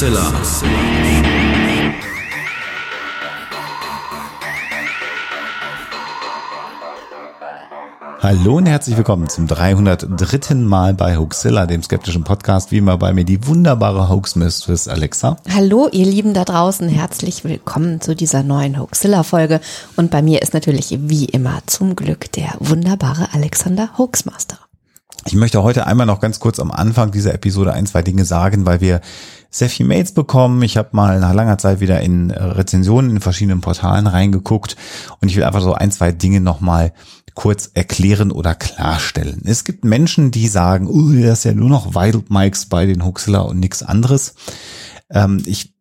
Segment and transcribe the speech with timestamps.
[0.00, 0.32] Hoaxilla.
[8.22, 10.54] Hallo und herzlich willkommen zum 303.
[10.54, 12.70] Mal bei Hoaxilla, dem skeptischen Podcast.
[12.70, 15.36] Wie immer bei mir die wunderbare Hoax-Mistress Alexa.
[15.54, 16.88] Hallo, ihr Lieben da draußen.
[16.88, 19.60] Herzlich willkommen zu dieser neuen Hoaxilla-Folge.
[19.96, 24.58] Und bei mir ist natürlich wie immer zum Glück der wunderbare Alexander Hoaxmaster.
[25.26, 28.64] Ich möchte heute einmal noch ganz kurz am Anfang dieser Episode ein, zwei Dinge sagen,
[28.64, 29.02] weil wir
[29.50, 30.62] sehr viel Mails bekommen.
[30.62, 34.76] Ich habe mal nach langer Zeit wieder in Rezensionen in verschiedenen Portalen reingeguckt
[35.20, 36.92] und ich will einfach so ein, zwei Dinge nochmal
[37.34, 39.42] kurz erklären oder klarstellen.
[39.44, 43.04] Es gibt Menschen, die sagen, uh, das ist ja nur noch Wild Mikes bei den
[43.04, 44.34] Huxler und nichts anderes.
[45.10, 45.74] Ähm, ich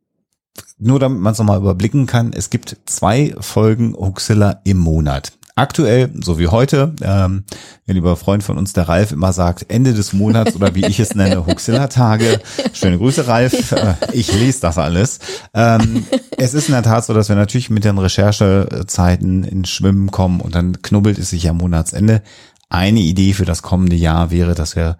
[0.77, 5.33] nur damit man es nochmal überblicken kann, es gibt zwei Folgen Huxilla im Monat.
[5.59, 7.43] Aktuell, so wie heute, ähm,
[7.85, 11.01] ein lieber Freund von uns, der Ralf, immer sagt, Ende des Monats oder wie ich
[11.01, 12.39] es nenne, Huxilla-Tage.
[12.71, 13.73] Schöne Grüße, Ralf.
[13.73, 15.19] Äh, ich lese das alles.
[15.53, 16.05] Ähm,
[16.37, 20.39] es ist in der Tat so, dass wir natürlich mit den Recherchezeiten ins Schwimmen kommen
[20.39, 22.21] und dann knubbelt es sich am Monatsende.
[22.69, 24.97] Eine Idee für das kommende Jahr wäre, dass wir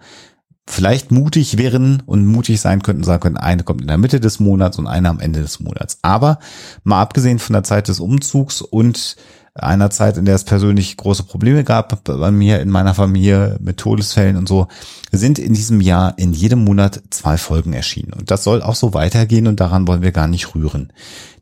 [0.67, 4.41] vielleicht mutig wären und mutig sein könnten, sagen könnten, eine kommt in der Mitte des
[4.41, 5.99] Monats und eine am Ende des Monats.
[6.01, 6.39] Aber
[6.83, 9.15] mal abgesehen von der Zeit des Umzugs und
[9.53, 13.77] einer Zeit, in der es persönlich große Probleme gab bei mir in meiner Familie mit
[13.77, 14.67] Todesfällen und so,
[15.11, 18.13] sind in diesem Jahr in jedem Monat zwei Folgen erschienen.
[18.13, 20.93] Und das soll auch so weitergehen und daran wollen wir gar nicht rühren.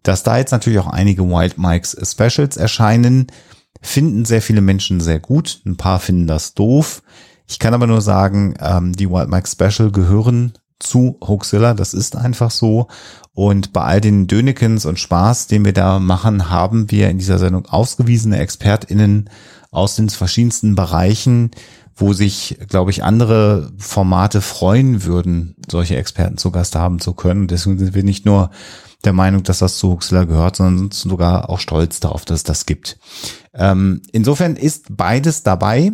[0.04, 3.28] Dass da jetzt natürlich auch einige Wild Mikes Specials erscheinen,
[3.82, 5.62] finden sehr viele Menschen sehr gut.
[5.66, 7.04] Ein paar finden das doof.
[7.48, 12.16] Ich kann aber nur sagen, ähm, die Wild Mike Special gehören zu Hoaxilla, das ist
[12.16, 12.88] einfach so.
[13.34, 17.40] Und bei all den Dönekens und Spaß, den wir da machen, haben wir in dieser
[17.40, 19.30] Sendung ausgewiesene ExpertInnen
[19.72, 21.52] aus den verschiedensten Bereichen,
[21.96, 27.48] wo sich, glaube ich, andere Formate freuen würden, solche Experten zu Gast haben zu können.
[27.48, 28.52] Deswegen sind wir nicht nur
[29.04, 32.44] der Meinung, dass das zu Huxler gehört, sondern sind sogar auch stolz darauf, dass es
[32.44, 32.98] das gibt.
[33.54, 35.92] Ähm, insofern ist beides dabei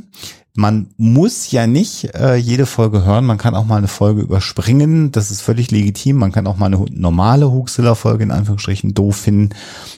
[0.56, 5.12] man muss ja nicht äh, jede Folge hören, man kann auch mal eine Folge überspringen,
[5.12, 9.56] das ist völlig legitim, man kann auch mal eine normale Huxilla-Folge in Anführungsstrichen doof finden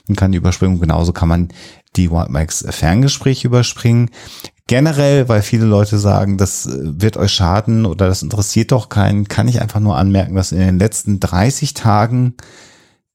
[0.08, 1.48] und kann die überspringen, genauso kann man
[1.96, 4.10] die Wild Max Ferngespräche überspringen.
[4.66, 9.28] Generell, weil viele Leute sagen, das äh, wird euch schaden oder das interessiert doch keinen,
[9.28, 12.36] kann ich einfach nur anmerken, dass in den letzten 30 Tagen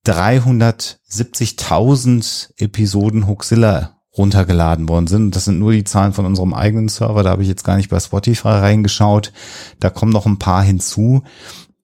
[0.06, 5.36] 370.000 Episoden Huxilla runtergeladen worden sind.
[5.36, 7.24] Das sind nur die Zahlen von unserem eigenen Server.
[7.24, 9.32] Da habe ich jetzt gar nicht bei Spotify reingeschaut.
[9.80, 11.24] Da kommen noch ein paar hinzu.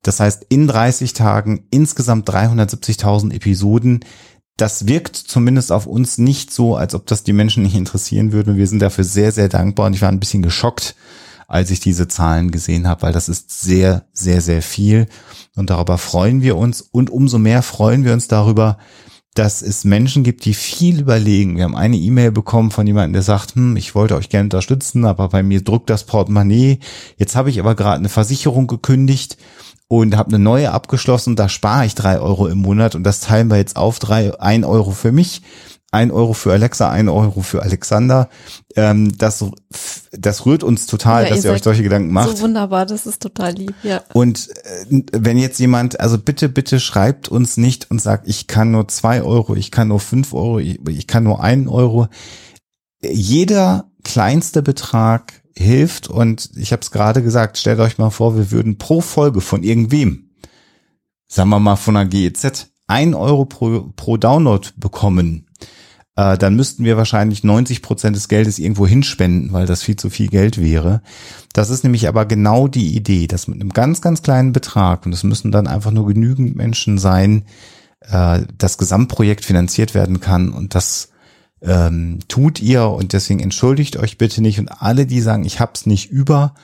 [0.02, 4.02] Das heißt, in 30 Tagen insgesamt 370.000 Episoden.
[4.58, 8.58] Das wirkt zumindest auf uns nicht so, als ob das die Menschen nicht interessieren würde.
[8.58, 10.96] Wir sind dafür sehr, sehr dankbar und ich war ein bisschen geschockt,
[11.48, 15.08] als ich diese Zahlen gesehen habe, weil das ist sehr, sehr, sehr viel
[15.56, 18.78] und darüber freuen wir uns und umso mehr freuen wir uns darüber,
[19.38, 21.58] dass es Menschen gibt, die viel überlegen.
[21.58, 25.06] Wir haben eine E-Mail bekommen von jemandem, der sagt, hm, ich wollte euch gerne unterstützen,
[25.06, 26.80] aber bei mir drückt das Portemonnaie.
[27.18, 29.38] Jetzt habe ich aber gerade eine Versicherung gekündigt
[29.88, 31.36] und habe eine neue abgeschlossen.
[31.36, 34.64] Da spare ich drei Euro im Monat und das teilen wir jetzt auf drei, ein
[34.64, 35.42] Euro für mich
[35.92, 38.30] ein Euro für Alexa, ein Euro für Alexander.
[38.76, 39.46] Ähm, das,
[40.20, 42.38] das rührt uns total, ja, dass ihr, ihr euch solche Gedanken macht.
[42.38, 44.02] So wunderbar, das ist total lieb, ja.
[44.14, 48.72] Und äh, wenn jetzt jemand, also bitte, bitte schreibt uns nicht und sagt, ich kann
[48.72, 52.08] nur zwei Euro, ich kann nur fünf Euro, ich, ich kann nur einen Euro.
[53.02, 58.52] Jeder kleinste Betrag hilft und ich habe es gerade gesagt, stellt euch mal vor, wir
[58.52, 60.30] würden pro Folge von irgendwem,
[61.28, 65.47] sagen wir mal von der GEZ, ein Euro pro, pro Download bekommen
[66.18, 70.10] äh, dann müssten wir wahrscheinlich 90 Prozent des Geldes irgendwo hinspenden, weil das viel zu
[70.10, 71.02] viel Geld wäre.
[71.54, 75.14] Das ist nämlich aber genau die Idee, dass mit einem ganz, ganz kleinen Betrag, und
[75.14, 77.46] es müssen dann einfach nur genügend Menschen sein,
[78.02, 81.10] äh, das Gesamtprojekt finanziert werden kann und das
[81.62, 85.86] ähm, tut ihr und deswegen entschuldigt euch bitte nicht und alle, die sagen, ich hab's
[85.86, 86.56] nicht über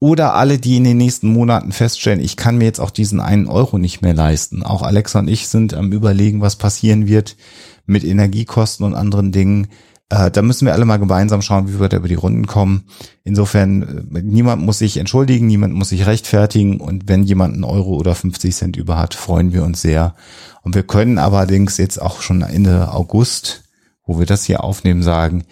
[0.00, 3.46] oder alle, die in den nächsten Monaten feststellen, ich kann mir jetzt auch diesen einen
[3.46, 4.62] Euro nicht mehr leisten.
[4.62, 7.36] Auch Alexa und ich sind am überlegen, was passieren wird,
[7.86, 9.68] mit Energiekosten und anderen Dingen.
[10.10, 12.84] Äh, da müssen wir alle mal gemeinsam schauen, wie wir da über die Runden kommen.
[13.24, 17.94] Insofern, äh, niemand muss sich entschuldigen, niemand muss sich rechtfertigen und wenn jemand einen Euro
[17.96, 20.14] oder 50 Cent über hat, freuen wir uns sehr.
[20.62, 23.64] Und wir können allerdings jetzt auch schon Ende August,
[24.06, 25.44] wo wir das hier aufnehmen, sagen,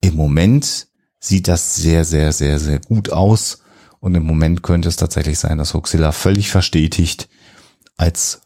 [0.00, 0.88] im Moment
[1.18, 3.60] sieht das sehr, sehr, sehr, sehr gut aus.
[4.00, 7.28] Und im Moment könnte es tatsächlich sein, dass Huxilla völlig verstetigt
[7.96, 8.42] als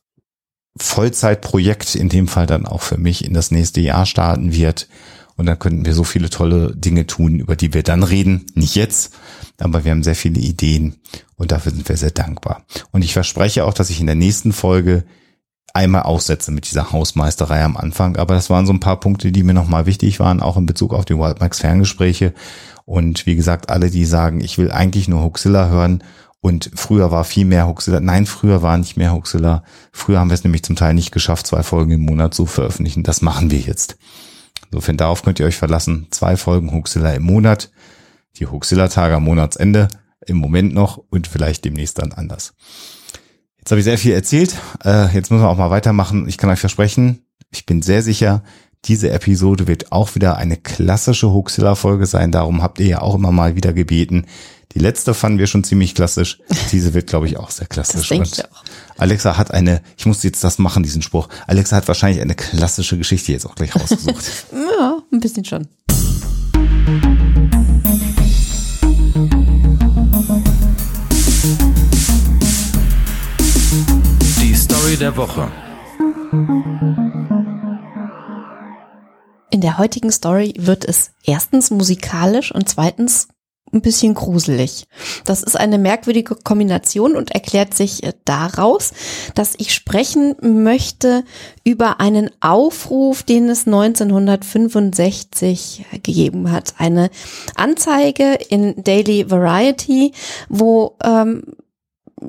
[0.80, 4.88] Vollzeitprojekt in dem Fall dann auch für mich in das nächste Jahr starten wird.
[5.36, 8.46] Und dann könnten wir so viele tolle Dinge tun, über die wir dann reden.
[8.54, 9.14] Nicht jetzt,
[9.60, 10.96] aber wir haben sehr viele Ideen
[11.36, 12.64] und dafür sind wir sehr dankbar.
[12.90, 15.04] Und ich verspreche auch, dass ich in der nächsten Folge
[15.74, 18.16] einmal aussetze mit dieser Hausmeisterei am Anfang.
[18.16, 20.92] Aber das waren so ein paar Punkte, die mir nochmal wichtig waren, auch in Bezug
[20.92, 22.34] auf die Wildmax Ferngespräche.
[22.84, 26.02] Und wie gesagt, alle, die sagen, ich will eigentlich nur Huxilla hören
[26.40, 28.00] und früher war viel mehr Huxilla.
[28.00, 29.64] Nein, früher war nicht mehr Huxilla.
[29.92, 33.02] Früher haben wir es nämlich zum Teil nicht geschafft, zwei Folgen im Monat zu veröffentlichen.
[33.02, 33.96] Das machen wir jetzt.
[34.70, 36.06] Insofern darauf könnt ihr euch verlassen.
[36.10, 37.70] Zwei Folgen Huxilla im Monat.
[38.36, 39.88] Die Huxilla-Tage am Monatsende.
[40.26, 42.54] Im Moment noch und vielleicht demnächst dann anders.
[43.58, 44.54] Jetzt habe ich sehr viel erzählt.
[44.84, 46.28] Äh, jetzt müssen wir auch mal weitermachen.
[46.28, 48.42] Ich kann euch versprechen, ich bin sehr sicher,
[48.84, 52.32] diese Episode wird auch wieder eine klassische Huxilla-Folge sein.
[52.32, 54.26] Darum habt ihr ja auch immer mal wieder gebeten.
[54.74, 56.40] Die letzte fanden wir schon ziemlich klassisch.
[56.72, 58.08] Diese wird, glaube ich, auch sehr klassisch.
[58.08, 58.64] Das ich auch.
[58.98, 61.28] Alexa hat eine, ich muss jetzt das machen, diesen Spruch.
[61.46, 64.24] Alexa hat wahrscheinlich eine klassische Geschichte jetzt auch gleich rausgesucht.
[64.52, 65.66] ja, ein bisschen schon.
[74.42, 75.50] Die Story der Woche.
[79.50, 83.28] In der heutigen Story wird es erstens musikalisch und zweitens
[83.72, 84.86] ein bisschen gruselig.
[85.24, 88.92] Das ist eine merkwürdige Kombination und erklärt sich äh, daraus,
[89.34, 91.24] dass ich sprechen möchte
[91.64, 96.74] über einen Aufruf, den es 1965 gegeben hat.
[96.78, 97.10] Eine
[97.56, 100.12] Anzeige in Daily Variety,
[100.48, 101.42] wo ähm,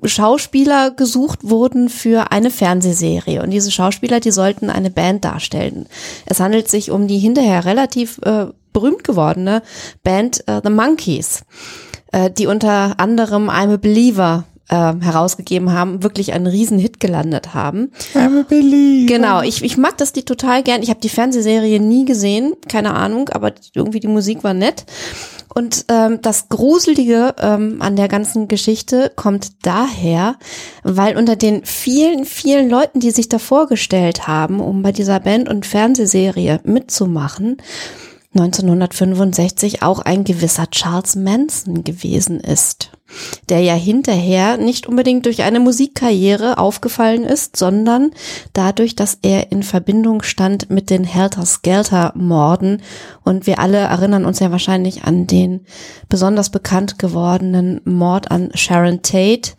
[0.04, 5.88] Schauspieler gesucht wurden für eine Fernsehserie und diese Schauspieler, die sollten eine Band darstellen.
[6.26, 9.62] Es handelt sich um die hinterher relativ äh, berühmt gewordene
[10.04, 11.44] Band äh, The Monkeys,
[12.12, 17.54] äh, die unter anderem I'm a Believer äh, herausgegeben haben, wirklich einen riesen Hit gelandet
[17.54, 17.92] haben.
[18.14, 19.14] I'm a believer.
[19.14, 20.82] Genau, ich, ich mag das die total gern.
[20.82, 24.86] Ich habe die Fernsehserie nie gesehen, keine Ahnung, aber irgendwie die Musik war nett.
[25.54, 30.36] Und ähm, das Gruselige ähm, an der ganzen Geschichte kommt daher,
[30.84, 35.50] weil unter den vielen, vielen Leuten, die sich da vorgestellt haben, um bei dieser Band-
[35.50, 37.58] und Fernsehserie mitzumachen,
[38.36, 42.92] 1965 auch ein gewisser Charles Manson gewesen ist,
[43.50, 48.12] der ja hinterher nicht unbedingt durch eine Musikkarriere aufgefallen ist, sondern
[48.54, 52.82] dadurch, dass er in Verbindung stand mit den Helter-Skelter-Morden.
[53.24, 55.66] Und wir alle erinnern uns ja wahrscheinlich an den
[56.08, 59.52] besonders bekannt gewordenen Mord an Sharon Tate,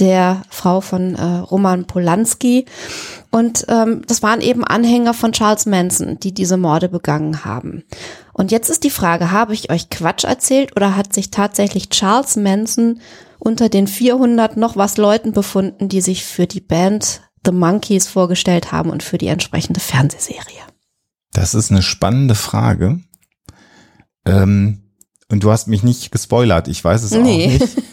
[0.00, 2.66] der Frau von äh, Roman Polanski.
[3.30, 7.84] Und ähm, das waren eben Anhänger von Charles Manson, die diese Morde begangen haben.
[8.32, 12.36] Und jetzt ist die Frage, habe ich euch Quatsch erzählt oder hat sich tatsächlich Charles
[12.36, 13.00] Manson
[13.38, 18.72] unter den 400 noch was Leuten befunden, die sich für die Band The Monkeys vorgestellt
[18.72, 20.62] haben und für die entsprechende Fernsehserie?
[21.32, 23.00] Das ist eine spannende Frage.
[24.24, 24.82] Ähm,
[25.30, 26.68] und du hast mich nicht gespoilert.
[26.68, 27.18] Ich weiß es nee.
[27.18, 27.76] auch nicht.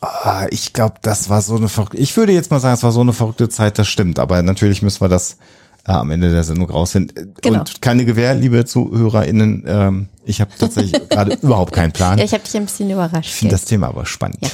[0.00, 2.92] Ah, ich glaube, das war so eine verrückte, ich würde jetzt mal sagen, es war
[2.92, 4.18] so eine verrückte Zeit, das stimmt.
[4.20, 5.38] Aber natürlich müssen wir das
[5.86, 7.34] äh, am Ende der Sendung rausfinden.
[7.42, 7.60] Genau.
[7.60, 12.18] Und keine Gewähr, liebe ZuhörerInnen, ähm, ich habe tatsächlich gerade überhaupt keinen Plan.
[12.18, 13.28] Ja, ich habe dich ein bisschen überrascht.
[13.30, 14.38] Ich finde das Thema aber spannend.
[14.42, 14.50] Ja.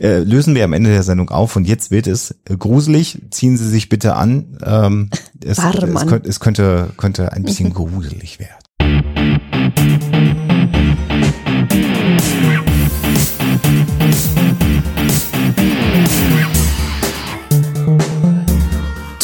[0.00, 3.22] Äh, lösen wir am Ende der Sendung auf und jetzt wird es äh, gruselig.
[3.30, 4.58] Ziehen Sie sich bitte an.
[4.64, 5.08] Ähm,
[5.42, 5.64] es, es,
[6.06, 8.58] könnte, es könnte, könnte ein bisschen gruselig werden.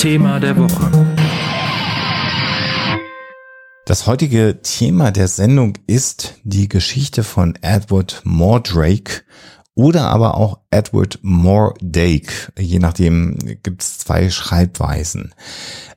[0.04, 0.90] Thema der Woche.
[3.86, 9.22] Das heutige Thema der Sendung ist die Geschichte von Edward Mordrake
[9.74, 12.52] oder aber auch Edward Mordake.
[12.58, 15.34] Je nachdem gibt es zwei Schreibweisen.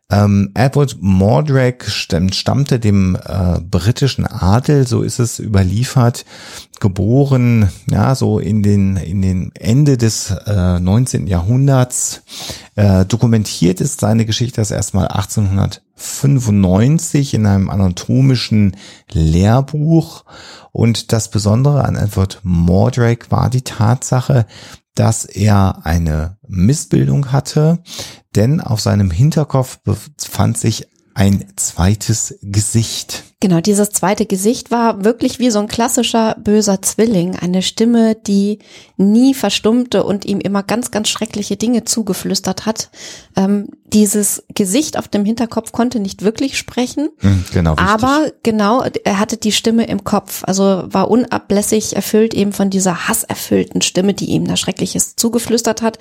[0.09, 6.23] Ähm, Edward Mordrake stammte dem äh, britischen Adel, so ist es überliefert,
[6.79, 11.27] geboren, ja, so in den, in den Ende des äh, 19.
[11.27, 12.23] Jahrhunderts.
[12.75, 18.77] Äh, dokumentiert ist seine Geschichte das erstmal 1895 in einem anatomischen
[19.11, 20.23] Lehrbuch.
[20.71, 24.45] Und das Besondere an Edward Mordrake war die Tatsache,
[24.99, 27.79] dass er eine Missbildung hatte,
[28.35, 33.23] denn auf seinem Hinterkopf befand sich ein zweites Gesicht.
[33.39, 38.57] Genau, dieses zweite Gesicht war wirklich wie so ein klassischer böser Zwilling, eine Stimme, die
[38.97, 42.89] nie verstummte und ihm immer ganz, ganz schreckliche Dinge zugeflüstert hat.
[43.35, 47.87] Ähm, dieses Gesicht auf dem Hinterkopf konnte nicht wirklich sprechen, hm, genau, richtig.
[47.87, 53.07] aber genau, er hatte die Stimme im Kopf, also war unablässig erfüllt eben von dieser
[53.07, 55.99] hasserfüllten Stimme, die ihm da Schreckliches zugeflüstert hat.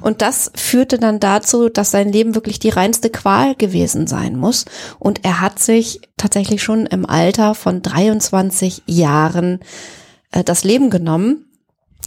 [0.00, 4.64] Und das führte dann dazu, dass sein Leben wirklich die reinste Qual gewesen sein muss.
[4.98, 9.60] Und er hat sich tatsächlich schon im Alter von 23 Jahren
[10.32, 11.46] äh, das Leben genommen.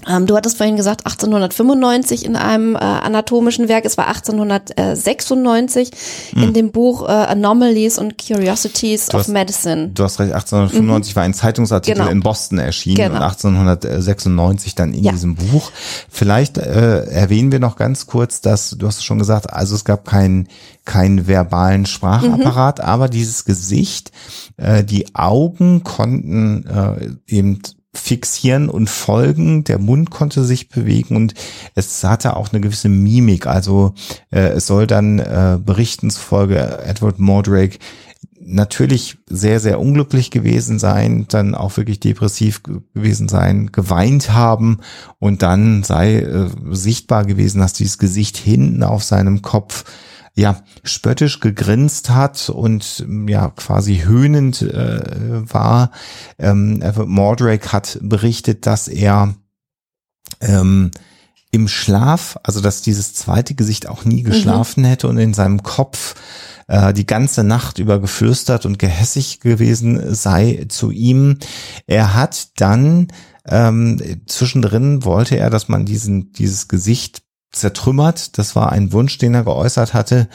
[0.08, 5.92] Ähm, du hattest vorhin gesagt 1895 in einem äh, anatomischen Werk, es war 1896
[6.34, 6.44] mhm.
[6.44, 9.90] in dem Buch äh, Anomalies and Curiosities du of hast, Medicine.
[9.94, 11.16] Du hast recht, 1895 mhm.
[11.16, 12.12] war ein Zeitungsartikel genau.
[12.12, 13.16] in Boston erschienen genau.
[13.16, 15.12] und 1896 dann in ja.
[15.12, 15.72] diesem Buch.
[16.10, 19.86] Vielleicht äh, erwähnen wir noch ganz kurz, dass du hast es schon gesagt, also es
[19.86, 20.48] gab keinen
[20.86, 22.86] keinen verbalen Sprachapparat, mhm.
[22.86, 24.12] aber dieses Gesicht,
[24.58, 27.62] äh, die Augen konnten äh, eben
[27.96, 29.64] fixieren und folgen.
[29.64, 31.34] Der Mund konnte sich bewegen und
[31.76, 33.46] es hatte auch eine gewisse Mimik.
[33.46, 33.94] Also
[34.32, 37.78] äh, es soll dann äh, Berichten zufolge Edward Mordrake
[38.46, 44.80] natürlich sehr, sehr unglücklich gewesen sein, dann auch wirklich depressiv gewesen sein, geweint haben
[45.20, 49.86] und dann sei äh, sichtbar gewesen, dass dieses Gesicht hinten auf seinem Kopf
[50.36, 55.92] ja spöttisch gegrinst hat und ja quasi höhnend äh, war.
[56.40, 59.36] Ähm, Mordrake hat berichtet, dass er
[60.42, 60.92] ähm,
[61.52, 64.88] im Schlaf, also dass dieses zweite Gesicht auch nie geschlafen mhm.
[64.88, 66.16] hätte und in seinem Kopf
[66.68, 71.38] äh, die ganze Nacht über geflüstert und gehässig gewesen sei zu ihm.
[71.86, 73.10] Er hat dann
[73.46, 77.23] ähm, zwischendrin wollte er, dass man diesen dieses Gesicht
[77.53, 78.38] zertrümmert.
[78.38, 80.27] Das war ein Wunsch, den er geäußert hatte.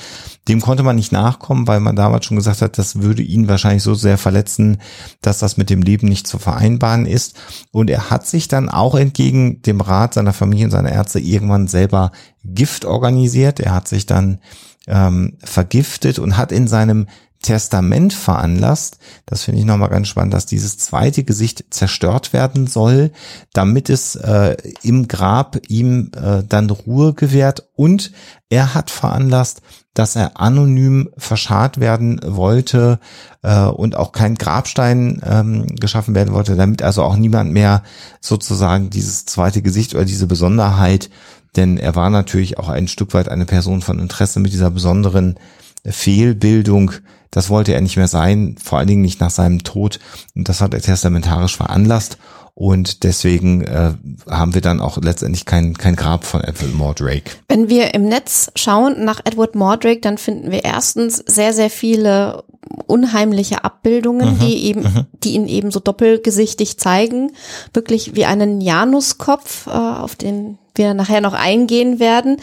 [0.47, 3.83] Dem konnte man nicht nachkommen, weil man damals schon gesagt hat, das würde ihn wahrscheinlich
[3.83, 4.79] so sehr verletzen,
[5.21, 7.37] dass das mit dem Leben nicht zu vereinbaren ist.
[7.73, 11.69] Und er hat sich dann auch entgegen dem Rat seiner Familie und seiner Ärzte irgendwann
[11.69, 12.13] selber
[12.45, 13.61] Gift organisiert.
[13.61, 14.39] Er hat sich dann
[14.87, 17.09] ähm, vergiftet und hat in seinem
[17.41, 23.13] Testament veranlasst, das finde ich nochmal ganz spannend, dass dieses zweite Gesicht zerstört werden soll,
[23.53, 27.69] damit es äh, im Grab ihm äh, dann Ruhe gewährt.
[27.77, 28.13] Und
[28.51, 29.63] er hat veranlasst,
[29.95, 32.99] dass er anonym verscharrt werden wollte
[33.43, 37.83] äh, und auch kein Grabstein ähm, geschaffen werden wollte, damit also auch niemand mehr
[38.21, 41.11] sozusagen dieses zweite Gesicht oder diese Besonderheit,
[41.57, 45.37] denn er war natürlich auch ein Stück weit eine Person von Interesse mit dieser besonderen
[45.85, 46.93] Fehlbildung,
[47.31, 50.01] das wollte er nicht mehr sein, vor allen Dingen nicht nach seinem Tod.
[50.35, 52.19] Und das hat er testamentarisch veranlasst.
[52.55, 53.93] Und deswegen äh,
[54.29, 57.31] haben wir dann auch letztendlich kein, kein Grab von Edward Mordrake.
[57.49, 62.43] Wenn wir im Netz schauen nach Edward Mordrake, dann finden wir erstens sehr, sehr viele
[62.87, 65.07] unheimliche Abbildungen, mhm, die eben, mhm.
[65.23, 67.31] die ihn eben so doppelgesichtig zeigen.
[67.73, 72.39] Wirklich wie einen Januskopf, äh, auf den wir nachher noch eingehen werden.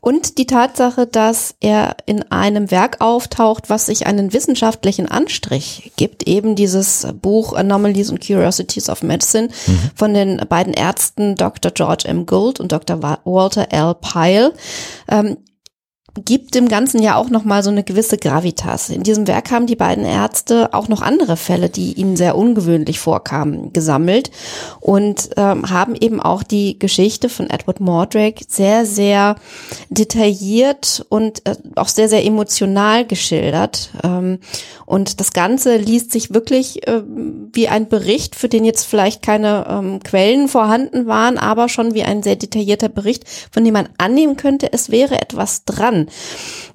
[0.00, 6.26] Und die Tatsache, dass er in einem Werk auftaucht, was sich einen wissenschaftlichen Anstrich gibt,
[6.26, 9.90] eben dieses Buch Anomalies and Curiosities of Medicine mhm.
[9.94, 11.70] von den beiden Ärzten Dr.
[11.70, 12.26] George M.
[12.26, 13.00] Gould und Dr.
[13.24, 13.94] Walter L.
[13.94, 14.52] Pyle.
[15.08, 15.38] Ähm,
[16.24, 18.90] gibt dem Ganzen ja auch nochmal so eine gewisse Gravitas.
[18.90, 22.98] In diesem Werk haben die beiden Ärzte auch noch andere Fälle, die ihnen sehr ungewöhnlich
[22.98, 24.30] vorkamen, gesammelt
[24.80, 29.36] und ähm, haben eben auch die Geschichte von Edward Mordrake sehr, sehr
[29.90, 33.90] detailliert und äh, auch sehr, sehr emotional geschildert.
[34.02, 34.38] Ähm,
[34.86, 37.02] und das Ganze liest sich wirklich äh,
[37.52, 42.02] wie ein Bericht, für den jetzt vielleicht keine ähm, Quellen vorhanden waren, aber schon wie
[42.02, 46.05] ein sehr detaillierter Bericht, von dem man annehmen könnte, es wäre etwas dran.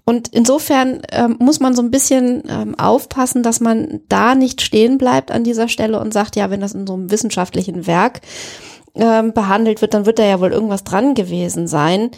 [0.06, 4.98] Und insofern ähm, muss man so ein bisschen ähm, aufpassen, dass man da nicht stehen
[4.98, 8.22] bleibt an dieser Stelle und sagt, ja, wenn das in so einem wissenschaftlichen Werk
[8.96, 12.12] ähm, behandelt wird, dann wird da ja wohl irgendwas dran gewesen sein.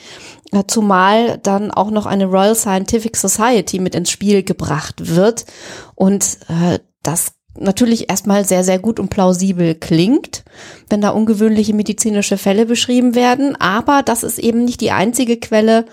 [0.51, 5.45] Äh, zumal dann auch noch eine Royal Scientific Society mit ins Spiel gebracht wird.
[5.95, 10.43] Und äh, das natürlich erstmal sehr, sehr gut und plausibel klingt,
[10.89, 13.55] wenn da ungewöhnliche medizinische Fälle beschrieben werden.
[13.59, 15.85] Aber das ist eben nicht die einzige Quelle,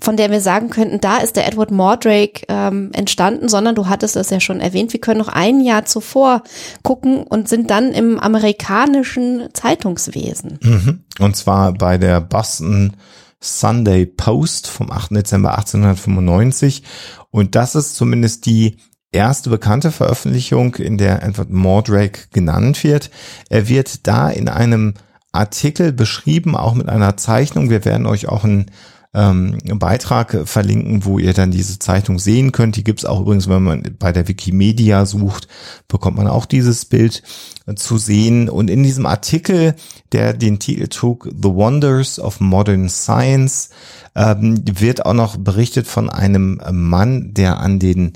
[0.00, 4.16] von der wir sagen könnten, da ist der Edward Mordrake ähm, entstanden, sondern du hattest
[4.16, 6.42] es ja schon erwähnt, wir können noch ein Jahr zuvor
[6.82, 10.58] gucken und sind dann im amerikanischen Zeitungswesen.
[10.62, 11.04] Mhm.
[11.18, 12.96] Und zwar bei der Boston
[13.40, 15.12] Sunday Post vom 8.
[15.12, 16.82] Dezember 1895.
[17.30, 18.76] Und das ist zumindest die
[19.12, 23.10] erste bekannte Veröffentlichung, in der Edward Mordrake genannt wird.
[23.48, 24.94] Er wird da in einem
[25.32, 27.70] Artikel beschrieben, auch mit einer Zeichnung.
[27.70, 28.70] Wir werden euch auch ein
[29.12, 32.76] ähm, Beitrag verlinken, wo ihr dann diese Zeichnung sehen könnt.
[32.76, 35.48] Die gibt's auch übrigens, wenn man bei der Wikimedia sucht,
[35.88, 37.22] bekommt man auch dieses Bild
[37.66, 38.48] äh, zu sehen.
[38.48, 39.74] Und in diesem Artikel,
[40.12, 43.70] der den Titel trug The Wonders of Modern Science,
[44.14, 48.12] ähm, wird auch noch berichtet von einem Mann, der an den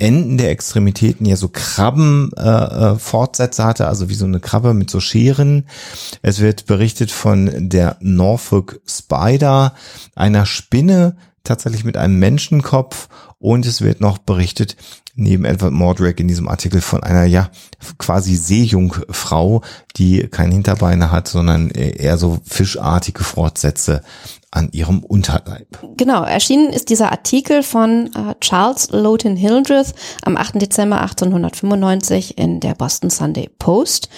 [0.00, 4.74] Enden der Extremitäten ja so Krabben äh, äh, Fortsätze hatte, also wie so eine Krabbe
[4.74, 5.66] mit so Scheren.
[6.22, 9.74] Es wird berichtet von der Norfolk Spider,
[10.14, 14.76] einer Spinne, tatsächlich mit einem Menschenkopf und es wird noch berichtet,
[15.14, 17.50] neben Edward Mordrake in diesem Artikel von einer, ja,
[17.98, 19.62] quasi Seejungfrau,
[19.96, 24.02] die kein Hinterbeine hat, sondern eher so fischartige Fortsätze
[24.52, 25.78] an ihrem Unterleib.
[25.96, 30.60] Genau, erschienen ist dieser Artikel von äh, Charles Lowton Hildreth am 8.
[30.60, 34.08] Dezember 1895 in der Boston Sunday Post.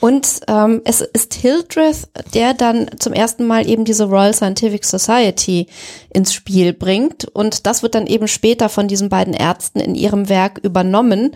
[0.00, 5.66] Und ähm, es ist Hildreth, der dann zum ersten Mal eben diese Royal Scientific Society
[6.10, 7.26] ins Spiel bringt.
[7.26, 11.32] Und das wird dann eben später von diesen beiden Ärzten in ihrem Werk übernommen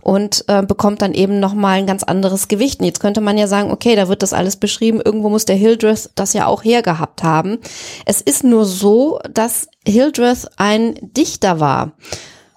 [0.00, 2.80] und äh, bekommt dann eben nochmal ein ganz anderes Gewicht.
[2.80, 5.56] Und jetzt könnte man ja sagen, okay, da wird das alles beschrieben, irgendwo muss der
[5.56, 7.58] Hildreth das ja auch hergehabt haben.
[8.04, 11.92] Es ist nur so, dass Hildreth ein Dichter war.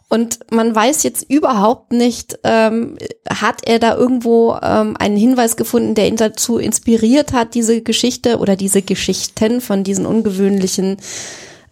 [0.09, 2.97] Und man weiß jetzt überhaupt nicht, ähm,
[3.29, 8.37] hat er da irgendwo ähm, einen Hinweis gefunden, der ihn dazu inspiriert hat, diese Geschichte
[8.37, 10.97] oder diese Geschichten von diesen ungewöhnlichen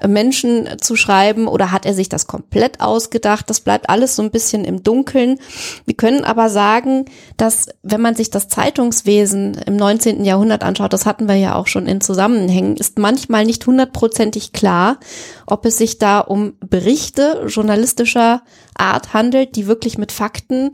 [0.05, 3.49] Menschen zu schreiben oder hat er sich das komplett ausgedacht?
[3.49, 5.39] Das bleibt alles so ein bisschen im Dunkeln.
[5.85, 7.05] Wir können aber sagen,
[7.37, 10.25] dass wenn man sich das Zeitungswesen im 19.
[10.25, 14.99] Jahrhundert anschaut, das hatten wir ja auch schon in Zusammenhängen, ist manchmal nicht hundertprozentig klar,
[15.45, 18.41] ob es sich da um Berichte journalistischer
[18.77, 20.71] Art handelt, die wirklich mit Fakten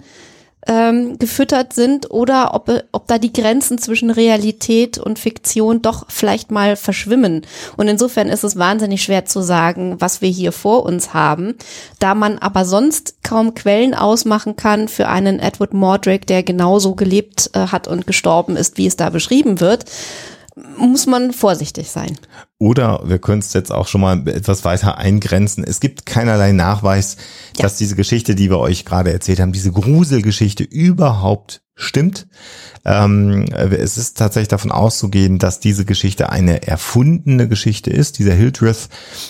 [0.67, 6.51] ähm, gefüttert sind oder ob, ob da die Grenzen zwischen Realität und Fiktion doch vielleicht
[6.51, 7.41] mal verschwimmen.
[7.77, 11.55] Und insofern ist es wahnsinnig schwer zu sagen, was wir hier vor uns haben,
[11.99, 17.49] da man aber sonst kaum Quellen ausmachen kann für einen Edward Mordrake, der genauso gelebt
[17.53, 19.85] äh, hat und gestorben ist, wie es da beschrieben wird
[20.77, 22.17] muss man vorsichtig sein.
[22.57, 25.63] Oder wir können es jetzt auch schon mal etwas weiter eingrenzen.
[25.63, 27.17] Es gibt keinerlei Nachweis,
[27.57, 27.63] ja.
[27.63, 32.27] dass diese Geschichte, die wir euch gerade erzählt haben, diese Gruselgeschichte überhaupt stimmt.
[32.85, 38.19] Ähm, es ist tatsächlich davon auszugehen, dass diese Geschichte eine erfundene Geschichte ist.
[38.19, 38.89] Dieser Hildreth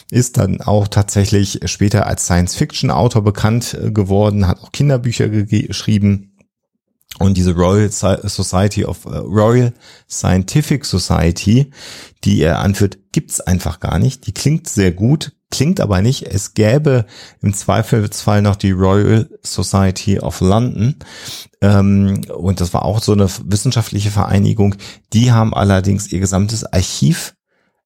[0.10, 6.30] ist dann auch tatsächlich später als Science-Fiction-Autor bekannt äh, geworden, hat auch Kinderbücher geschrieben
[7.21, 9.73] und diese Royal Society of uh, Royal
[10.10, 11.71] Scientific Society,
[12.23, 14.27] die er anführt, gibt's einfach gar nicht.
[14.27, 16.23] Die klingt sehr gut, klingt aber nicht.
[16.23, 17.05] Es gäbe
[17.41, 20.95] im Zweifelsfall noch die Royal Society of London.
[21.62, 24.75] Ähm, und das war auch so eine wissenschaftliche Vereinigung.
[25.13, 27.36] Die haben allerdings ihr gesamtes Archiv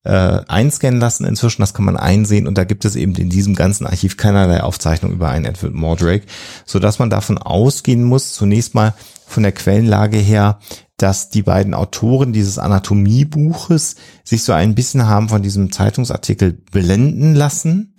[0.06, 3.56] äh, einscannen lassen inzwischen, das kann man einsehen und da gibt es eben in diesem
[3.56, 6.26] ganzen Archiv keinerlei Aufzeichnung über einen Edward Mordrake,
[6.65, 8.94] so dass man davon ausgehen muss, zunächst mal
[9.26, 10.60] von der Quellenlage her,
[10.98, 17.34] dass die beiden Autoren dieses Anatomiebuches sich so ein bisschen haben von diesem Zeitungsartikel blenden
[17.34, 17.96] lassen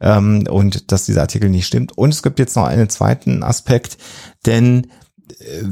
[0.00, 1.96] ähm, und dass dieser Artikel nicht stimmt.
[1.96, 3.96] Und es gibt jetzt noch einen zweiten Aspekt,
[4.44, 4.88] denn
[5.38, 5.62] äh,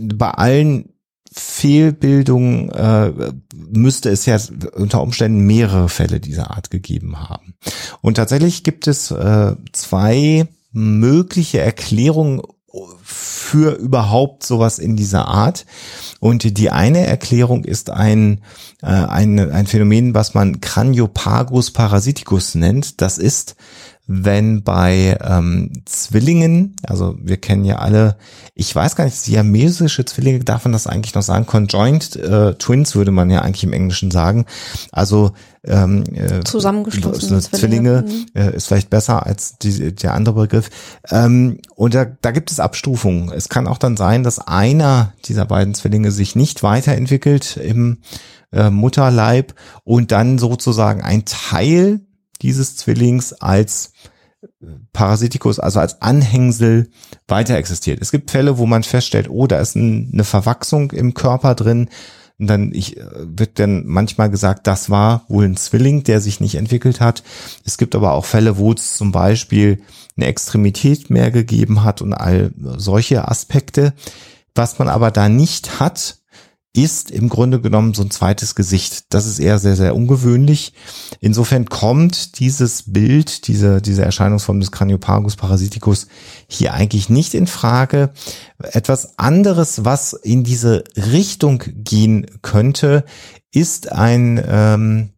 [0.00, 0.95] bei allen
[1.38, 3.12] Fehlbildungen äh,
[3.54, 4.38] müsste es ja
[4.74, 7.54] unter Umständen mehrere Fälle dieser Art gegeben haben.
[8.00, 12.42] Und tatsächlich gibt es äh, zwei mögliche Erklärungen
[13.02, 15.66] für überhaupt sowas in dieser Art.
[16.20, 18.42] Und die eine Erklärung ist ein,
[18.82, 23.00] äh, ein, ein Phänomen, was man Craniopagus parasiticus nennt.
[23.00, 23.56] Das ist,
[24.06, 28.16] wenn bei ähm, Zwillingen, also wir kennen ja alle,
[28.54, 31.46] ich weiß gar nicht, siamesische Zwillinge, darf man das eigentlich noch sagen?
[31.46, 34.46] Conjoined äh, Twins würde man ja eigentlich im Englischen sagen.
[34.92, 35.32] Also
[35.64, 38.40] ähm, äh, zusammengeschlossene Zwillinge, Zwillinge mhm.
[38.40, 40.70] äh, ist vielleicht besser als die, der andere Begriff.
[41.10, 43.32] Ähm, und da, da gibt es Abstufungen.
[43.32, 47.98] Es kann auch dann sein, dass einer dieser beiden Zwillinge sich nicht weiterentwickelt im
[48.52, 52.05] äh, Mutterleib und dann sozusagen ein Teil
[52.38, 53.92] dieses Zwillings als
[54.92, 56.90] Parasitikus, also als Anhängsel
[57.28, 58.00] weiter existiert.
[58.00, 61.88] Es gibt Fälle, wo man feststellt, oh, da ist ein, eine Verwachsung im Körper drin.
[62.38, 66.56] Und dann ich, wird dann manchmal gesagt, das war wohl ein Zwilling, der sich nicht
[66.56, 67.22] entwickelt hat.
[67.64, 69.82] Es gibt aber auch Fälle, wo es zum Beispiel
[70.16, 73.94] eine Extremität mehr gegeben hat und all solche Aspekte.
[74.54, 76.18] Was man aber da nicht hat,
[76.76, 79.06] ist im Grunde genommen so ein zweites Gesicht.
[79.10, 80.72] Das ist eher sehr, sehr ungewöhnlich.
[81.20, 86.06] Insofern kommt dieses Bild, diese, diese Erscheinungsform des Craniopagus parasiticus
[86.48, 88.10] hier eigentlich nicht in Frage.
[88.58, 93.04] Etwas anderes, was in diese Richtung gehen könnte,
[93.52, 95.10] ist ein, ähm,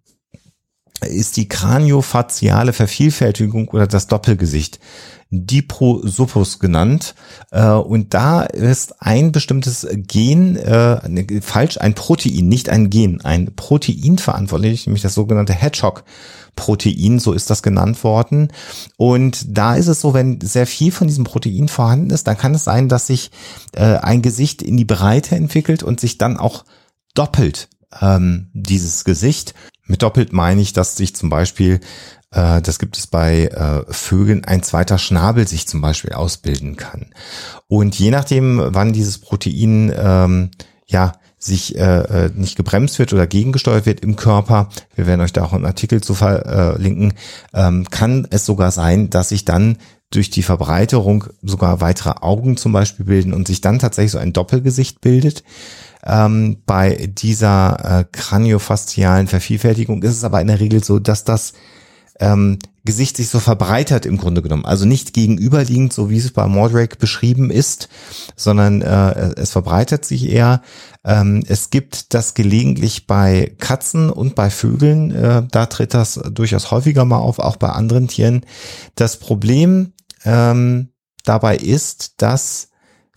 [1.01, 4.81] ist die kraniofaziale Vervielfältigung oder das Doppelgesicht.
[5.31, 7.15] Diprosopus genannt.
[7.51, 13.21] Äh, und da ist ein bestimmtes Gen, äh, ne, falsch, ein Protein, nicht ein Gen,
[13.23, 16.05] ein Protein verantwortlich, nämlich das sogenannte Hedgehog.
[16.57, 18.49] Protein, so ist das genannt worden.
[18.97, 22.55] Und da ist es so, wenn sehr viel von diesem Protein vorhanden ist, dann kann
[22.55, 23.31] es sein, dass sich
[23.75, 26.65] äh, ein Gesicht in die Breite entwickelt und sich dann auch
[27.15, 27.69] doppelt
[28.01, 29.55] ähm, dieses Gesicht.
[29.87, 31.81] Mit doppelt meine ich, dass sich zum Beispiel
[32.31, 37.07] äh, das gibt es bei äh, Vögeln, ein zweiter Schnabel sich zum Beispiel ausbilden kann.
[37.67, 40.51] Und je nachdem, wann dieses Protein ähm,
[40.87, 45.33] ja sich äh, äh, nicht gebremst wird oder gegengesteuert wird im Körper, wir werden euch
[45.33, 47.15] da auch einen Artikel zu verlinken,
[47.55, 49.79] ähm, kann es sogar sein, dass sich dann
[50.11, 54.33] durch die Verbreiterung sogar weitere Augen zum Beispiel bilden und sich dann tatsächlich so ein
[54.33, 55.45] Doppelgesicht bildet.
[56.05, 61.53] Ähm, bei dieser äh, kraniofaszialen Vervielfältigung ist es aber in der Regel so, dass das
[62.21, 64.65] ähm, Gesicht sich so verbreitert im Grunde genommen.
[64.65, 67.89] Also nicht gegenüberliegend, so wie es bei Mordrake beschrieben ist,
[68.35, 70.63] sondern äh, es verbreitert sich eher.
[71.05, 75.11] Ähm, es gibt das gelegentlich bei Katzen und bei Vögeln.
[75.11, 78.47] Äh, da tritt das durchaus häufiger mal auf, auch bei anderen Tieren.
[78.95, 79.93] Das Problem
[80.25, 80.89] ähm,
[81.25, 82.69] dabei ist, dass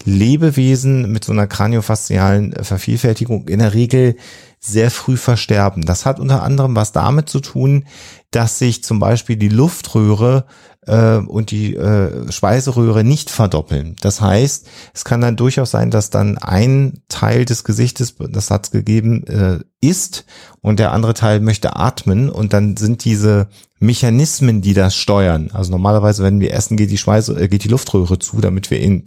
[0.05, 4.15] Lebewesen mit so einer kraniofaszialen Vervielfältigung in der Regel
[4.59, 5.85] sehr früh versterben.
[5.85, 7.85] Das hat unter anderem was damit zu tun,
[8.29, 10.45] dass sich zum Beispiel die Luftröhre
[10.85, 13.95] äh, und die äh, Speiseröhre nicht verdoppeln.
[14.01, 18.71] Das heißt, es kann dann durchaus sein, dass dann ein Teil des Gesichtes, das hat's
[18.71, 20.25] gegeben, äh, ist
[20.61, 23.47] und der andere Teil möchte atmen und dann sind diese
[23.81, 25.49] Mechanismen, die das steuern.
[25.53, 28.79] Also normalerweise, wenn wir essen, geht die Schweiß, äh, geht die Luftröhre zu, damit wir
[28.79, 29.03] eben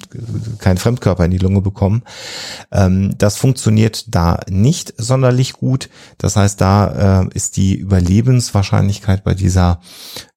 [0.58, 2.02] keinen Fremdkörper in die Lunge bekommen.
[2.72, 5.88] Ähm, das funktioniert da nicht sonderlich gut.
[6.18, 9.80] Das heißt, da äh, ist die Überlebenswahrscheinlichkeit bei dieser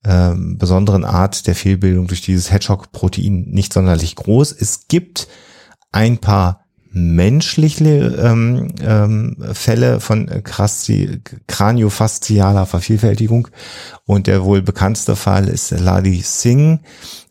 [0.04, 4.52] äh, besonderen Art der Fehlbildung durch dieses Hedgehog-Protein nicht sonderlich groß.
[4.52, 5.28] Es gibt
[5.92, 13.48] ein paar menschliche ähm, ähm, Fälle von Krassi, kraniofaszialer Vervielfältigung
[14.06, 16.80] und der wohl bekannteste Fall ist Ladi Singh,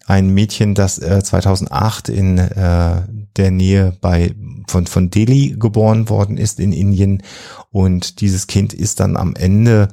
[0.06, 3.02] ein Mädchen, das äh, 2008 in äh,
[3.36, 4.34] der Nähe bei
[4.68, 7.22] von von Delhi geboren worden ist in Indien
[7.70, 9.88] und dieses Kind ist dann am Ende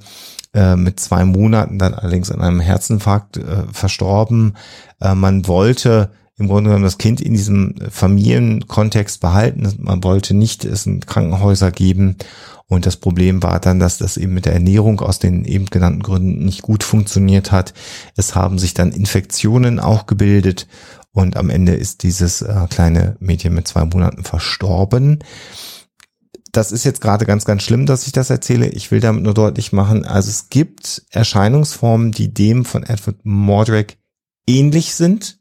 [0.53, 4.53] äh, mit zwei Monaten dann allerdings an einem Herzinfarkt äh, verstorben.
[5.01, 9.71] Äh, man wollte im Grunde genommen das Kind in diesem Familienkontext behalten.
[9.79, 12.15] Man wollte nicht es in Krankenhäuser geben.
[12.65, 16.01] Und das Problem war dann, dass das eben mit der Ernährung aus den eben genannten
[16.01, 17.73] Gründen nicht gut funktioniert hat.
[18.15, 20.67] Es haben sich dann Infektionen auch gebildet.
[21.11, 25.19] Und am Ende ist dieses äh, kleine Mädchen mit zwei Monaten verstorben.
[26.51, 28.69] Das ist jetzt gerade ganz, ganz schlimm, dass ich das erzähle.
[28.69, 33.95] Ich will damit nur deutlich machen, also es gibt Erscheinungsformen, die dem von Edward Mordrake
[34.47, 35.39] ähnlich sind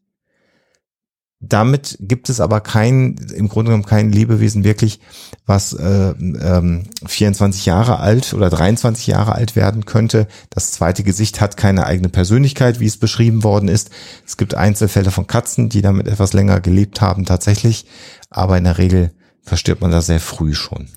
[1.42, 5.00] damit gibt es aber kein, im Grunde genommen kein Lebewesen wirklich,
[5.44, 10.28] was äh, ähm, 24 Jahre alt oder 23 Jahre alt werden könnte.
[10.50, 13.90] Das zweite Gesicht hat keine eigene Persönlichkeit, wie es beschrieben worden ist.
[14.24, 17.86] Es gibt Einzelfälle von Katzen, die damit etwas länger gelebt haben tatsächlich,
[18.30, 19.10] aber in der Regel
[19.44, 20.88] verstirbt man da sehr früh schon.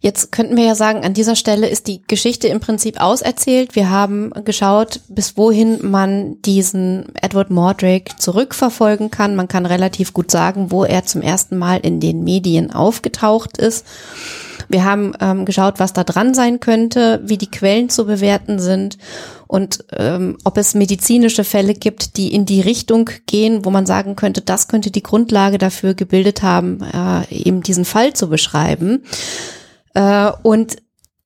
[0.00, 3.76] Jetzt könnten wir ja sagen, an dieser Stelle ist die Geschichte im Prinzip auserzählt.
[3.76, 9.36] Wir haben geschaut, bis wohin man diesen Edward Mordrake zurückverfolgen kann.
[9.36, 13.86] Man kann relativ gut sagen, wo er zum ersten Mal in den Medien aufgetaucht ist.
[14.68, 18.98] Wir haben ähm, geschaut, was da dran sein könnte, wie die Quellen zu bewerten sind
[19.46, 24.16] und ähm, ob es medizinische Fälle gibt, die in die Richtung gehen, wo man sagen
[24.16, 29.04] könnte, das könnte die Grundlage dafür gebildet haben, äh, eben diesen Fall zu beschreiben.
[29.94, 30.76] Äh, und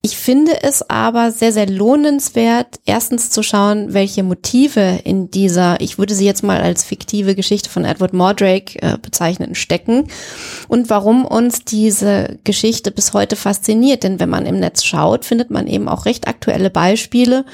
[0.07, 5.99] ich finde es aber sehr, sehr lohnenswert, erstens zu schauen, welche Motive in dieser, ich
[5.99, 10.07] würde sie jetzt mal als fiktive Geschichte von Edward Mordrake äh, bezeichnen, stecken
[10.69, 14.05] und warum uns diese Geschichte bis heute fasziniert.
[14.05, 17.45] Denn wenn man im Netz schaut, findet man eben auch recht aktuelle Beispiele,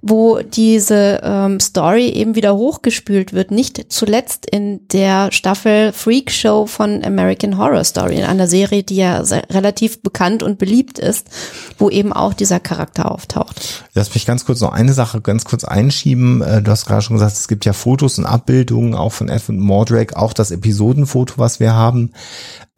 [0.00, 3.50] wo diese ähm, Story eben wieder hochgespült wird.
[3.50, 8.94] Nicht zuletzt in der Staffel Freak Show von American Horror Story, in einer Serie, die
[8.94, 11.26] ja relativ bekannt und beliebt ist,
[11.80, 13.84] wo eben auch dieser Charakter auftaucht.
[13.94, 16.42] Lass mich ganz kurz noch eine Sache ganz kurz einschieben.
[16.42, 19.58] Äh, du hast gerade schon gesagt, es gibt ja Fotos und Abbildungen auch von Edwin
[19.58, 22.12] Mordrake, auch das Episodenfoto, was wir haben.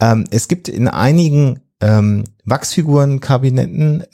[0.01, 4.05] Ähm, es gibt in einigen ähm, Wachsfigurenkabinetten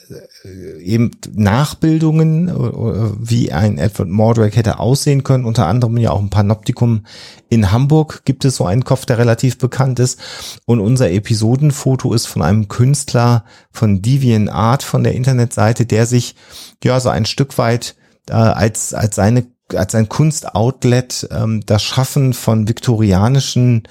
[0.43, 5.45] äh, eben Nachbildungen, äh, wie ein Edward Mordrake hätte aussehen können.
[5.45, 7.05] Unter anderem ja auch ein Panoptikum
[7.47, 10.19] in Hamburg gibt es so einen Kopf, der relativ bekannt ist.
[10.65, 16.35] Und unser Episodenfoto ist von einem Künstler von Deviant Art von der Internetseite, der sich
[16.83, 17.95] ja so ein Stück weit
[18.29, 23.83] äh, als als seine als ein Kunstoutlet ähm, das Schaffen von viktorianischen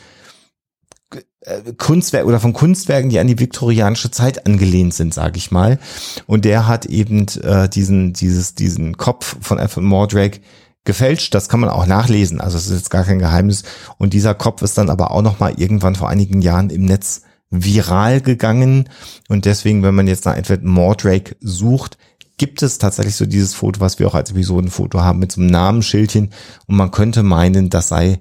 [1.77, 5.79] Kunstwerk oder von Kunstwerken, die an die viktorianische Zeit angelehnt sind, sage ich mal.
[6.27, 10.41] Und der hat eben äh, diesen dieses diesen Kopf von Alfred Mordrake
[10.85, 11.35] gefälscht.
[11.35, 12.41] Das kann man auch nachlesen.
[12.41, 13.63] Also es ist jetzt gar kein Geheimnis.
[13.99, 17.23] Und dieser Kopf ist dann aber auch noch mal irgendwann vor einigen Jahren im Netz
[17.51, 18.89] viral gegangen.
[19.29, 21.99] Und deswegen, wenn man jetzt nach Edward Mordrake sucht,
[22.39, 25.51] gibt es tatsächlich so dieses Foto, was wir auch als Episodenfoto haben, mit so einem
[25.51, 26.31] Namensschildchen
[26.67, 28.21] und man könnte meinen, das sei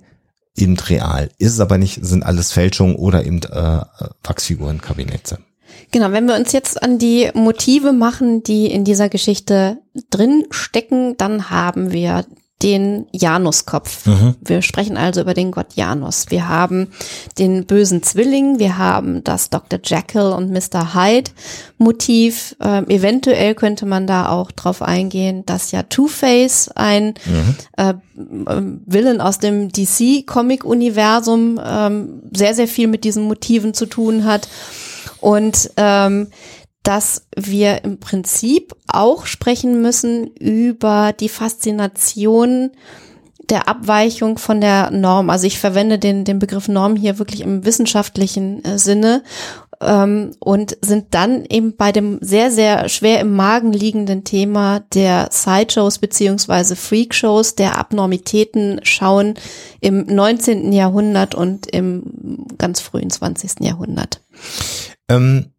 [0.58, 1.30] eben real.
[1.38, 3.82] Ist es aber nicht, sind alles Fälschungen oder eben äh,
[4.24, 5.40] Wachsfigurenkabinette.
[5.92, 9.78] Genau, wenn wir uns jetzt an die Motive machen, die in dieser Geschichte
[10.10, 12.26] drin stecken, dann haben wir
[12.64, 14.08] den Januskopf.
[14.08, 14.36] Mhm.
[14.42, 16.26] Wir sprechen also über den Gott Janus.
[16.30, 16.88] Wir haben
[17.38, 19.80] den bösen Zwilling, wir haben das Dr.
[19.84, 20.96] Jekyll und Mr.
[20.96, 21.30] Hyde
[21.78, 22.56] Motiv.
[22.60, 27.14] Ähm, eventuell könnte man da auch drauf eingehen, dass ja Two-Face ein
[27.78, 34.26] äh, ähm, Villain aus dem DC-Comic-Universum ähm, sehr, sehr viel mit diesen Motiven zu tun
[34.26, 34.48] hat.
[35.20, 36.28] Und ähm,
[36.88, 42.72] dass wir im Prinzip auch sprechen müssen über die Faszination
[43.50, 45.30] der Abweichung von der Norm.
[45.30, 49.24] Also ich verwende den, den Begriff Norm hier wirklich im wissenschaftlichen äh, Sinne
[49.82, 55.28] ähm, und sind dann eben bei dem sehr, sehr schwer im Magen liegenden Thema der
[55.30, 59.34] Sideshows beziehungsweise Freakshows, der Abnormitäten schauen
[59.82, 60.72] im 19.
[60.72, 63.60] Jahrhundert und im ganz frühen 20.
[63.60, 64.22] Jahrhundert.
[65.10, 65.52] Ähm,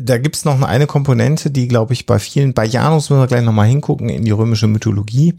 [0.00, 3.42] da gibt's noch eine Komponente, die, glaube ich, bei vielen, bei Janus müssen wir gleich
[3.42, 5.34] nochmal hingucken in die römische Mythologie.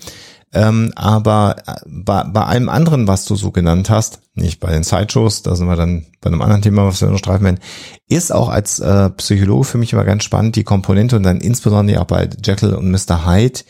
[0.53, 4.84] Ähm, aber äh, bei, bei allem anderen, was du so genannt hast, nicht bei den
[4.84, 7.60] Sideshows, da sind wir dann bei einem anderen Thema, was wir noch streifen werden,
[8.08, 11.99] ist auch als äh, Psychologe für mich immer ganz spannend die Komponente und dann insbesondere
[11.99, 13.25] auch bei Jekyll und Mr.
[13.25, 13.62] Hyde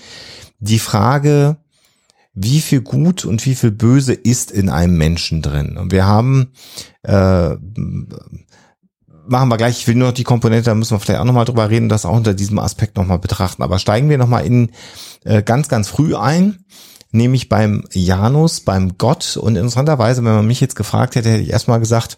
[0.60, 1.58] die Frage,
[2.36, 5.78] wie viel Gut und wie viel Böse ist in einem Menschen drin.
[5.78, 6.52] Und wir haben
[7.04, 7.56] äh,
[9.28, 11.46] machen wir gleich, ich will nur noch die Komponente, da müssen wir vielleicht auch nochmal
[11.46, 13.64] drüber reden, das auch unter diesem Aspekt nochmal betrachten.
[13.64, 14.72] Aber steigen wir nochmal in
[15.24, 16.66] äh, ganz, ganz früh ein,
[17.12, 19.38] nämlich beim Janus, beim Gott.
[19.38, 22.18] Und interessanterweise, wenn man mich jetzt gefragt hätte, hätte ich erstmal gesagt,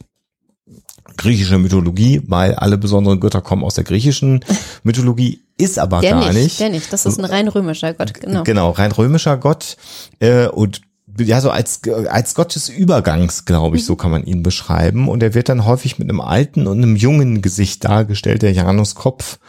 [1.17, 4.45] griechische Mythologie, weil alle besonderen Götter kommen aus der griechischen
[4.83, 6.59] Mythologie, ist aber Der gar nicht, nicht.
[6.59, 6.93] der nicht.
[6.93, 8.43] Das ist ein rein römischer Gott, genau.
[8.43, 9.77] Genau, rein römischer Gott
[10.19, 10.81] äh, und
[11.19, 15.09] ja, so als, als Gott des Übergangs, glaube ich, so kann man ihn beschreiben.
[15.09, 19.39] Und er wird dann häufig mit einem alten und einem jungen Gesicht dargestellt, der Januskopf.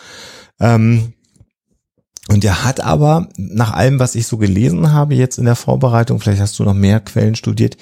[0.60, 1.12] Ähm,
[2.28, 6.20] und er hat aber, nach allem, was ich so gelesen habe jetzt in der Vorbereitung,
[6.20, 7.76] vielleicht hast du noch mehr Quellen studiert,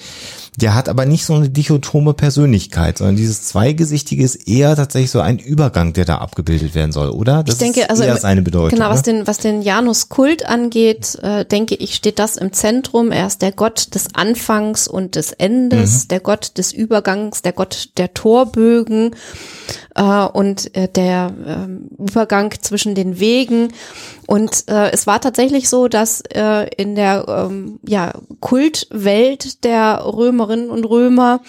[0.59, 5.19] der hat aber nicht so eine dichotome Persönlichkeit, sondern dieses Zweigesichtige ist eher tatsächlich so
[5.19, 7.43] ein Übergang, der da abgebildet werden soll, oder?
[7.43, 8.79] Das ich denke, ist also eher im- seine Bedeutung.
[8.79, 9.13] Genau, was ne?
[9.13, 13.11] den, was den Janus-Kult angeht, äh, denke ich, steht das im Zentrum.
[13.11, 16.07] Er ist der Gott des Anfangs und des Endes, Mhm.
[16.07, 19.11] der Gott des Übergangs, der Gott der Torbögen
[19.95, 23.73] äh, und äh, der ähm, Übergang zwischen den Wegen.
[24.25, 24.36] Und
[24.67, 30.85] äh, es war tatsächlich so, dass äh, in der ähm, ja, Kultwelt der Römerinnen und
[30.85, 31.41] Römer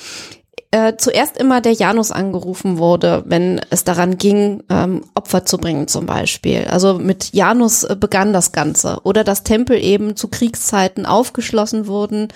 [0.71, 5.89] äh, zuerst immer der Janus angerufen wurde, wenn es daran ging, ähm, Opfer zu bringen
[5.89, 6.67] zum Beispiel.
[6.71, 9.01] Also mit Janus äh, begann das Ganze.
[9.05, 12.29] Oder dass Tempel eben zu Kriegszeiten aufgeschlossen wurden.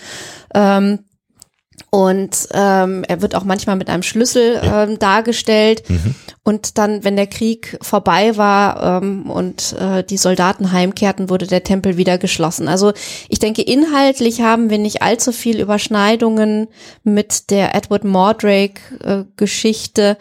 [0.55, 1.01] Ähm,
[1.95, 5.83] und ähm, er wird auch manchmal mit einem Schlüssel ähm, dargestellt.
[6.43, 11.65] Und dann, wenn der Krieg vorbei war ähm, und äh, die Soldaten heimkehrten, wurde der
[11.65, 12.67] Tempel wieder geschlossen.
[12.67, 12.95] Also
[13.29, 16.69] ich denke, inhaltlich haben wir nicht allzu viel Überschneidungen
[17.05, 20.17] mit der Edward Mordrake-Geschichte,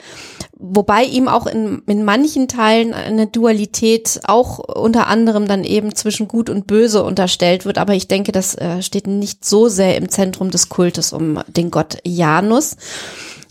[0.62, 6.28] wobei ihm auch in, in manchen Teilen eine Dualität auch unter anderem dann eben zwischen
[6.28, 7.78] Gut und Böse unterstellt wird.
[7.78, 11.72] Aber ich denke, das äh, steht nicht so sehr im Zentrum des Kultes um den
[11.72, 12.78] Gott Janus.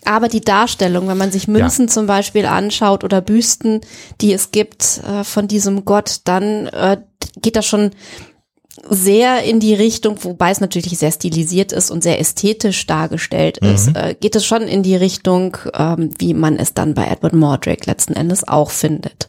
[0.04, 3.80] Aber die Darstellung, wenn man sich Münzen zum Beispiel anschaut oder Büsten,
[4.20, 6.98] die es gibt äh, von diesem Gott, dann äh,
[7.42, 7.90] geht das schon
[8.88, 13.88] sehr in die Richtung, wobei es natürlich sehr stilisiert ist und sehr ästhetisch dargestellt ist,
[13.94, 17.86] äh, geht es schon in die Richtung, ähm, wie man es dann bei Edward Mordrake
[17.86, 19.28] letzten Endes auch findet.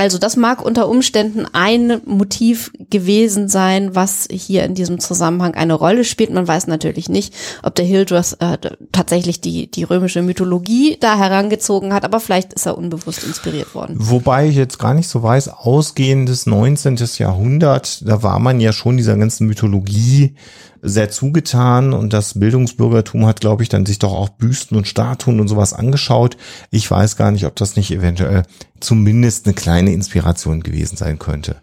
[0.00, 5.74] Also das mag unter Umständen ein Motiv gewesen sein, was hier in diesem Zusammenhang eine
[5.74, 6.32] Rolle spielt.
[6.32, 8.56] Man weiß natürlich nicht, ob der Hildreth äh,
[8.92, 13.94] tatsächlich die, die römische Mythologie da herangezogen hat, aber vielleicht ist er unbewusst inspiriert worden.
[13.98, 16.96] Wobei ich jetzt gar nicht so weiß, ausgehendes 19.
[17.18, 20.34] Jahrhundert, da war man ja schon dieser ganzen Mythologie
[20.82, 25.40] sehr zugetan und das Bildungsbürgertum hat, glaube ich, dann sich doch auch Büsten und Statuen
[25.40, 26.36] und sowas angeschaut.
[26.70, 28.44] Ich weiß gar nicht, ob das nicht eventuell
[28.80, 31.56] zumindest eine kleine Inspiration gewesen sein könnte.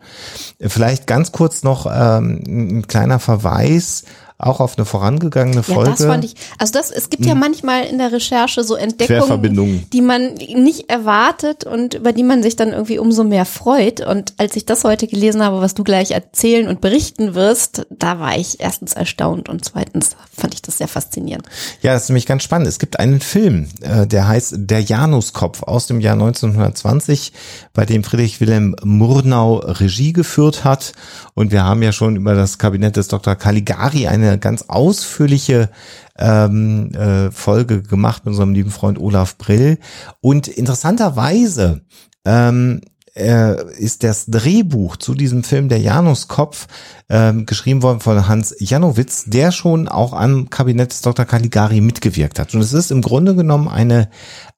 [0.60, 4.04] Vielleicht ganz kurz noch ähm, ein kleiner Verweis
[4.40, 5.90] auch auf eine vorangegangene Folge.
[5.90, 6.36] Ja, das fand ich.
[6.60, 11.64] Also das, es gibt ja manchmal in der Recherche so Entdeckungen, die man nicht erwartet
[11.64, 14.06] und über die man sich dann irgendwie umso mehr freut.
[14.06, 18.20] Und als ich das heute gelesen habe, was du gleich erzählen und berichten wirst, da
[18.20, 21.48] war ich erstens erstaunt und zweitens fand ich das sehr faszinierend.
[21.82, 22.68] Ja, das ist nämlich ganz spannend.
[22.68, 27.34] Es gibt einen Film, äh, der heißt Der Januskopf aus dem Jahr 1920,
[27.74, 30.94] bei dem Friedrich Wilhelm Murnau Regie geführt hat.
[31.34, 33.36] Und wir haben ja schon über das Kabinett des Dr.
[33.36, 35.70] Caligari eine ganz ausführliche
[36.18, 39.78] ähm, äh, Folge gemacht mit unserem lieben Freund Olaf Brill.
[40.20, 41.82] Und interessanterweise
[42.26, 42.82] ähm,
[43.16, 46.68] äh, ist das Drehbuch zu diesem Film Der Januskopf
[47.10, 51.26] ähm, geschrieben worden von Hans Janowitz, der schon auch am Kabinett des Dr.
[51.26, 52.54] Caligari mitgewirkt hat.
[52.54, 54.10] Und es ist im Grunde genommen eine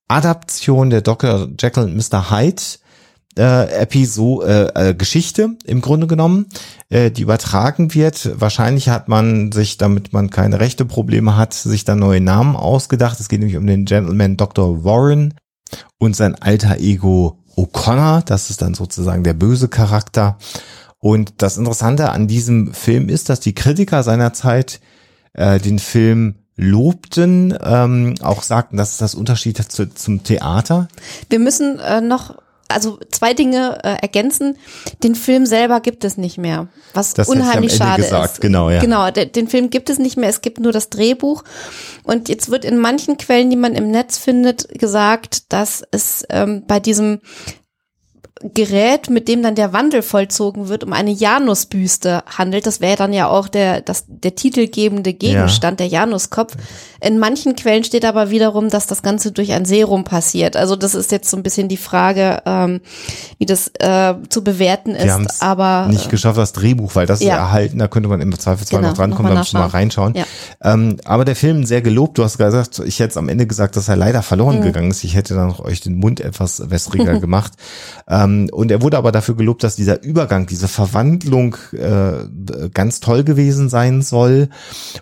[0.08, 1.49] Adaption der Dr.
[1.60, 2.32] Jekyll und Mr.
[2.32, 2.62] Hyde
[3.39, 6.47] äh, Episode, äh, äh, Geschichte im Grunde genommen,
[6.89, 8.30] äh, die übertragen wird.
[8.39, 13.19] Wahrscheinlich hat man sich, damit man keine rechte Probleme hat, sich da neue Namen ausgedacht.
[13.19, 14.84] Es geht nämlich um den Gentleman Dr.
[14.84, 15.36] Warren
[15.97, 18.25] und sein alter Ego O'Connor.
[18.25, 20.38] Das ist dann sozusagen der böse Charakter.
[20.99, 24.82] Und das Interessante an diesem Film ist, dass die Kritiker seinerzeit
[25.32, 30.89] äh, den Film lobten, ähm, auch sagten, dass das Unterschied zu, zum Theater.
[31.30, 32.36] Wir müssen äh, noch
[32.69, 34.58] also zwei Dinge äh, ergänzen.
[35.03, 38.41] Den Film selber gibt es nicht mehr, was Das unheimlich schade gesagt, ist.
[38.41, 38.79] genau, ja.
[38.79, 40.29] Genau, de, den Film gibt es nicht mehr.
[40.29, 41.43] Es gibt nur das Drehbuch.
[42.03, 46.63] Und jetzt wird in manchen Quellen, die man im Netz findet, gesagt, dass es ähm,
[46.67, 47.19] bei diesem
[48.54, 52.65] Gerät, mit dem dann der Wandel vollzogen wird, um eine Janusbüste handelt.
[52.65, 56.56] Das wäre dann ja auch der, das, der titelgebende Gegenstand, der Januskopf.
[57.02, 60.56] In manchen Quellen steht aber wiederum, dass das Ganze durch ein Serum passiert.
[60.56, 62.82] Also das ist jetzt so ein bisschen die Frage, ähm,
[63.39, 65.32] wie das äh, zu bewerten Wir ist.
[65.36, 67.36] es Aber nicht geschafft, das Drehbuch, weil das ist ja.
[67.36, 70.13] erhalten, da könnte man im Zweifelsfall Genau, noch drankommen, da müssen wir mal reinschauen.
[70.15, 70.23] Ja.
[70.62, 73.89] Ähm, aber der Film sehr gelobt, du hast gesagt, ich hätte am Ende gesagt, dass
[73.89, 74.63] er leider verloren Mhm.
[74.63, 75.04] gegangen ist.
[75.04, 77.54] Ich hätte dann noch euch den Mund etwas wässriger gemacht.
[78.08, 83.24] Ähm, und er wurde aber dafür gelobt, dass dieser Übergang, diese Verwandlung äh, ganz toll
[83.24, 84.50] gewesen sein soll.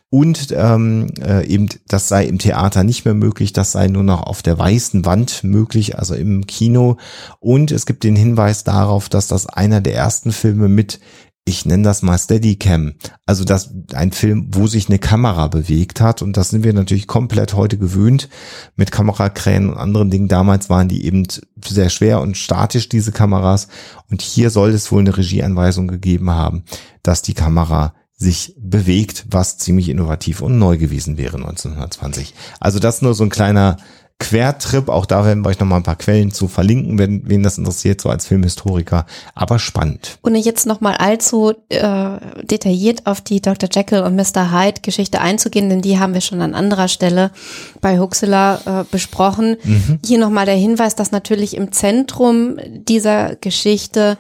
[0.09, 4.23] Und ähm, äh, eben, das sei im Theater nicht mehr möglich, das sei nur noch
[4.23, 6.97] auf der weißen Wand möglich, also im Kino.
[7.39, 10.99] Und es gibt den Hinweis darauf, dass das einer der ersten Filme mit
[11.47, 12.95] ich nenne das mal Steadicam.
[13.25, 17.07] Also das ein Film, wo sich eine Kamera bewegt hat und das sind wir natürlich
[17.07, 18.27] komplett heute gewöhnt
[18.75, 20.27] mit Kamerakränen und anderen Dingen.
[20.27, 21.25] Damals waren die eben
[21.63, 23.69] sehr schwer und statisch diese Kameras
[24.11, 26.63] und hier soll es wohl eine Regieanweisung gegeben haben,
[27.01, 32.33] dass die Kamera sich bewegt, was ziemlich innovativ und neu gewesen wäre 1920.
[32.59, 33.77] Also das nur so ein kleiner
[34.19, 37.43] Quertrip, auch da werden wir euch noch mal ein paar Quellen zu verlinken, wenn wen
[37.43, 40.17] das interessiert, so als Filmhistoriker, aber spannend.
[40.23, 43.69] ohne jetzt nochmal allzu äh, detailliert auf die Dr.
[43.71, 44.51] Jekyll und Mr.
[44.51, 47.31] Hyde Geschichte einzugehen, denn die haben wir schon an anderer Stelle
[47.79, 49.57] bei Huxela äh, besprochen.
[50.03, 54.17] Hier nochmal der Hinweis, dass natürlich im Zentrum dieser Geschichte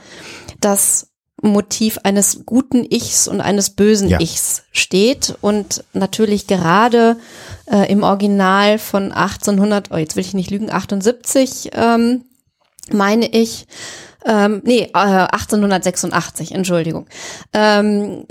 [0.61, 1.07] das
[1.41, 4.19] Motiv eines guten Ichs und eines bösen Ja.
[4.19, 7.17] Ichs steht und natürlich gerade
[7.69, 12.25] äh, im Original von 1800, oh jetzt will ich nicht lügen, 78 ähm,
[12.91, 13.67] meine ich,
[14.25, 17.07] ähm, nee, äh, 1886, Entschuldigung,
[17.53, 18.25] ähm,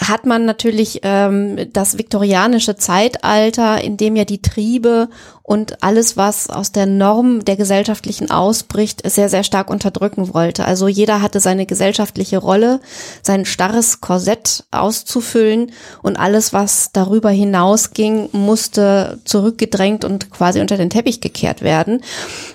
[0.00, 5.08] hat man natürlich ähm, das viktorianische Zeitalter, in dem ja die Triebe
[5.48, 10.66] und alles, was aus der Norm der gesellschaftlichen ausbricht, sehr, sehr stark unterdrücken wollte.
[10.66, 12.80] Also jeder hatte seine gesellschaftliche Rolle,
[13.22, 20.90] sein starres Korsett auszufüllen und alles, was darüber hinausging, musste zurückgedrängt und quasi unter den
[20.90, 22.02] Teppich gekehrt werden.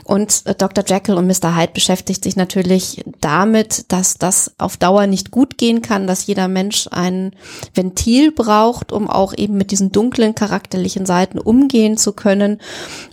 [0.04, 0.84] Und äh, Dr.
[0.88, 1.58] Jekyll und Mr.
[1.58, 6.48] Hyde beschäftigt sich natürlich damit, dass das auf Dauer nicht gut gehen kann, dass jeder
[6.48, 7.32] Mensch ein
[7.74, 12.60] Ventil braucht, um auch eben mit diesen dunklen charakterlichen Seiten umgehen zu können.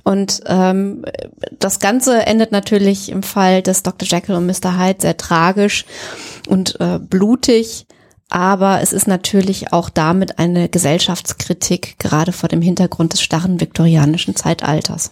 [0.02, 1.04] Und ähm,
[1.58, 4.08] das Ganze endet natürlich im Fall des Dr.
[4.08, 4.78] Jekyll und Mr.
[4.78, 5.84] Hyde sehr tragisch
[6.48, 7.86] und äh, blutig.
[8.32, 14.36] Aber es ist natürlich auch damit eine Gesellschaftskritik, gerade vor dem Hintergrund des starren viktorianischen
[14.36, 15.10] Zeitalters.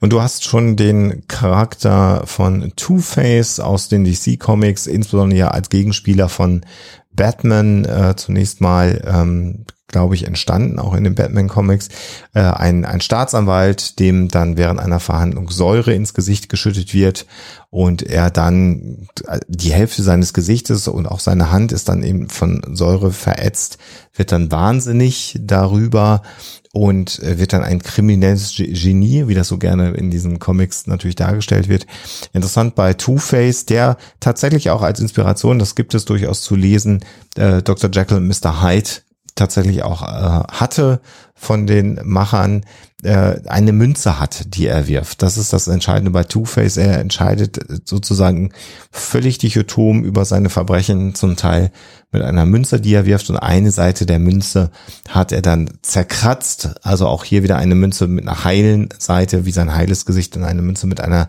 [0.00, 6.28] Und du hast schon den Charakter von Two-Face aus den DC-Comics, insbesondere ja als Gegenspieler
[6.28, 6.60] von
[7.18, 11.88] Batman äh, zunächst mal, ähm, glaube ich, entstanden, auch in den Batman-Comics.
[12.32, 17.26] Äh, ein, ein Staatsanwalt, dem dann während einer Verhandlung Säure ins Gesicht geschüttet wird
[17.70, 22.28] und er dann äh, die Hälfte seines Gesichtes und auch seine Hand ist dann eben
[22.28, 23.78] von Säure verätzt,
[24.14, 26.22] wird dann wahnsinnig darüber
[26.78, 30.86] und äh, wird dann ein kriminelles Ge- Genie, wie das so gerne in diesen Comics
[30.86, 31.86] natürlich dargestellt wird.
[32.32, 37.00] Interessant bei Two-Face, der tatsächlich auch als Inspiration, das gibt es durchaus zu lesen,
[37.36, 37.90] äh, Dr.
[37.92, 38.62] Jekyll und Mr.
[38.62, 38.90] Hyde
[39.38, 41.00] tatsächlich auch äh, hatte
[41.34, 42.64] von den Machern,
[43.04, 45.22] äh, eine Münze hat, die er wirft.
[45.22, 46.76] Das ist das Entscheidende bei Two-Face.
[46.78, 48.52] Er entscheidet sozusagen
[48.90, 51.70] völlig dichotom über seine Verbrechen, zum Teil
[52.10, 53.30] mit einer Münze, die er wirft.
[53.30, 54.72] Und eine Seite der Münze
[55.08, 56.70] hat er dann zerkratzt.
[56.82, 60.42] Also auch hier wieder eine Münze mit einer heilen Seite, wie sein heiles Gesicht, und
[60.42, 61.28] eine Münze mit einer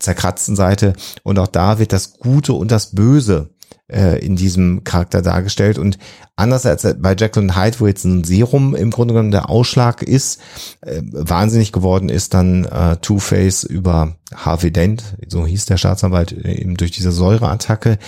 [0.00, 0.94] zerkratzten Seite.
[1.22, 3.50] Und auch da wird das Gute und das Böse
[3.90, 5.78] äh, in diesem Charakter dargestellt.
[5.78, 5.98] Und
[6.36, 10.40] anders als bei und Hyde, wo jetzt ein Serum im Grunde genommen der Ausschlag ist,
[10.80, 16.52] äh, wahnsinnig geworden ist dann äh, Two-Face über Harvey Dent, so hieß der Staatsanwalt, äh,
[16.52, 17.98] eben durch diese Säureattacke.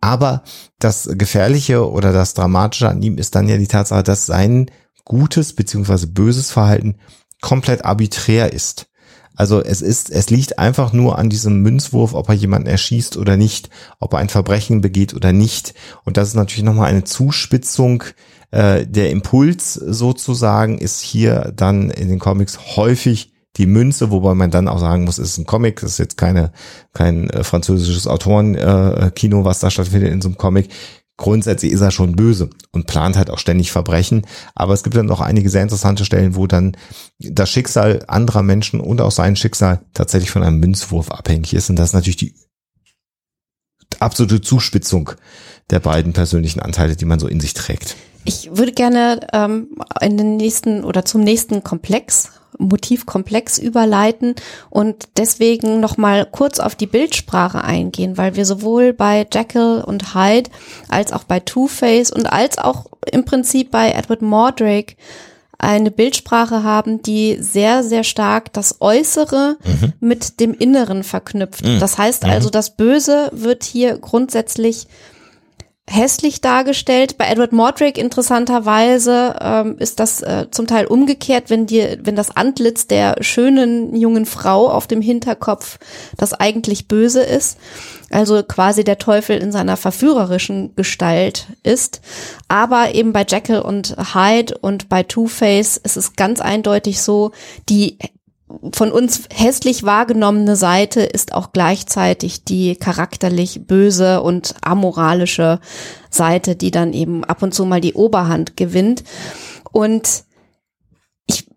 [0.00, 0.44] Aber
[0.78, 4.70] das Gefährliche oder das Dramatische an ihm ist dann ja die Tatsache, dass sein
[5.04, 6.96] gutes beziehungsweise böses Verhalten
[7.40, 8.86] komplett arbiträr ist.
[9.36, 13.36] Also es ist, es liegt einfach nur an diesem Münzwurf, ob er jemanden erschießt oder
[13.36, 13.68] nicht,
[13.98, 15.74] ob er ein Verbrechen begeht oder nicht.
[16.04, 18.04] Und das ist natürlich nochmal eine Zuspitzung.
[18.50, 24.50] Äh, der Impuls sozusagen ist hier dann in den Comics häufig die Münze, wobei man
[24.50, 26.52] dann auch sagen muss, es ist ein Comic, es ist jetzt keine
[26.92, 30.70] kein äh, französisches Autorenkino, äh, was da stattfindet in so einem Comic
[31.16, 34.26] grundsätzlich ist er schon böse und plant halt auch ständig Verbrechen.
[34.54, 36.76] Aber es gibt dann noch einige sehr interessante Stellen, wo dann
[37.18, 41.70] das Schicksal anderer Menschen und auch sein Schicksal tatsächlich von einem Münzwurf abhängig ist.
[41.70, 42.34] Und das ist natürlich die
[44.00, 45.12] absolute Zuspitzung
[45.70, 47.96] der beiden persönlichen Anteile, die man so in sich trägt.
[48.24, 49.68] Ich würde gerne ähm,
[50.00, 54.34] in den nächsten oder zum nächsten Komplex Motivkomplex überleiten
[54.70, 60.50] und deswegen nochmal kurz auf die Bildsprache eingehen, weil wir sowohl bei Jekyll und Hyde
[60.88, 64.94] als auch bei Two-Face und als auch im Prinzip bei Edward Mordrake
[65.58, 69.92] eine Bildsprache haben, die sehr, sehr stark das Äußere mhm.
[70.00, 71.64] mit dem Inneren verknüpft.
[71.64, 71.80] Mhm.
[71.80, 72.52] Das heißt also, mhm.
[72.52, 74.86] das Böse wird hier grundsätzlich
[75.88, 77.18] hässlich dargestellt.
[77.18, 82.34] Bei Edward Mordrake interessanterweise ähm, ist das äh, zum Teil umgekehrt, wenn dir, wenn das
[82.34, 85.78] Antlitz der schönen jungen Frau auf dem Hinterkopf
[86.16, 87.58] das eigentlich Böse ist,
[88.10, 92.00] also quasi der Teufel in seiner verführerischen Gestalt ist.
[92.48, 97.32] Aber eben bei Jekyll und Hyde und bei Two-Face ist es ganz eindeutig so,
[97.68, 97.98] die
[98.74, 105.60] von uns hässlich wahrgenommene Seite ist auch gleichzeitig die charakterlich böse und amoralische
[106.10, 109.02] Seite, die dann eben ab und zu mal die Oberhand gewinnt.
[109.72, 110.24] Und
[111.26, 111.48] ich,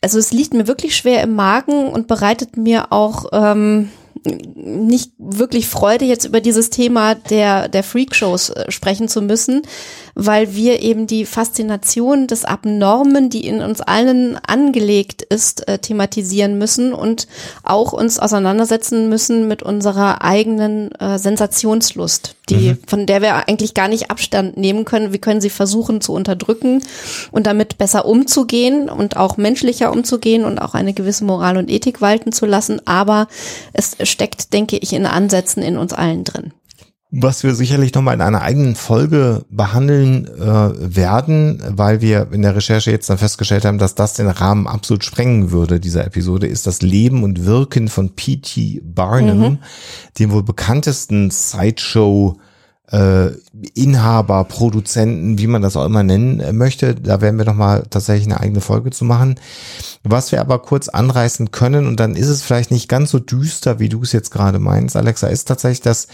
[0.00, 3.90] also es liegt mir wirklich schwer im Magen und bereitet mir auch ähm,
[4.24, 9.62] nicht wirklich Freude, jetzt über dieses Thema der, der Freakshows äh, sprechen zu müssen,
[10.14, 16.58] weil wir eben die Faszination des Abnormen, die in uns allen angelegt ist, äh, thematisieren
[16.58, 17.28] müssen und
[17.62, 22.78] auch uns auseinandersetzen müssen mit unserer eigenen äh, Sensationslust, die, mhm.
[22.86, 25.12] von der wir eigentlich gar nicht Abstand nehmen können.
[25.12, 26.82] Wir können sie versuchen zu unterdrücken
[27.30, 32.00] und damit besser umzugehen und auch menschlicher umzugehen und auch eine gewisse Moral und Ethik
[32.00, 32.80] walten zu lassen.
[32.86, 33.28] Aber
[33.72, 36.52] es steckt, denke ich, in Ansätzen in uns allen drin
[37.10, 42.54] was wir sicherlich nochmal in einer eigenen Folge behandeln äh, werden, weil wir in der
[42.54, 46.66] Recherche jetzt dann festgestellt haben, dass das den Rahmen absolut sprengen würde, dieser Episode, ist
[46.66, 48.82] das Leben und Wirken von P.T.
[48.84, 49.58] Barnum, mhm.
[50.18, 52.38] dem wohl bekanntesten Sideshow
[52.90, 53.30] äh,
[53.74, 56.94] Inhaber, Produzenten, wie man das auch immer nennen äh, möchte.
[56.94, 59.38] Da werden wir nochmal tatsächlich eine eigene Folge zu machen.
[60.04, 63.78] Was wir aber kurz anreißen können, und dann ist es vielleicht nicht ganz so düster,
[63.78, 66.08] wie du es jetzt gerade meinst, Alexa, ist tatsächlich, dass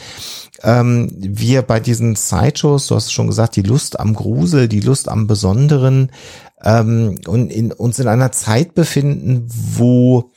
[0.62, 5.08] ähm, wir bei diesen Sideshows, du hast schon gesagt, die Lust am Grusel, die Lust
[5.08, 6.10] am Besonderen
[6.62, 10.32] ähm, und in, uns in einer Zeit befinden, wo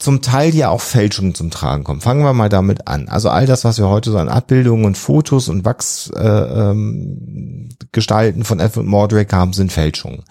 [0.00, 2.00] zum Teil ja auch Fälschungen zum Tragen kommen.
[2.00, 3.08] Fangen wir mal damit an.
[3.08, 6.80] Also all das, was wir heute so an Abbildungen und Fotos und Wachsgestalten
[7.92, 10.24] äh, ähm, von Edward Mordrake haben, sind Fälschungen.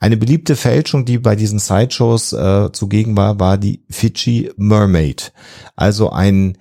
[0.00, 5.32] Eine beliebte Fälschung, die bei diesen Sideshows äh, zugegen war, war die Fidschi Mermaid.
[5.76, 6.58] Also ein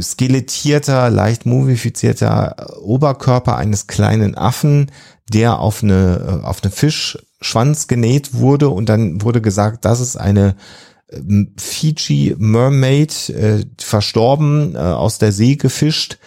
[0.00, 4.90] skelettierter, leicht mumifizierter Oberkörper eines kleinen Affen,
[5.32, 10.56] der auf eine, auf eine Fischschwanz genäht wurde und dann wurde gesagt, das ist eine
[11.56, 16.18] Fiji Mermaid äh, verstorben, äh, aus der See gefischt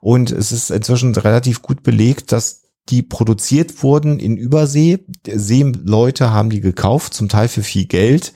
[0.00, 4.98] und es ist inzwischen relativ gut belegt, dass die produziert wurden in Übersee.
[5.26, 8.32] Seeleute haben die gekauft, zum Teil für viel Geld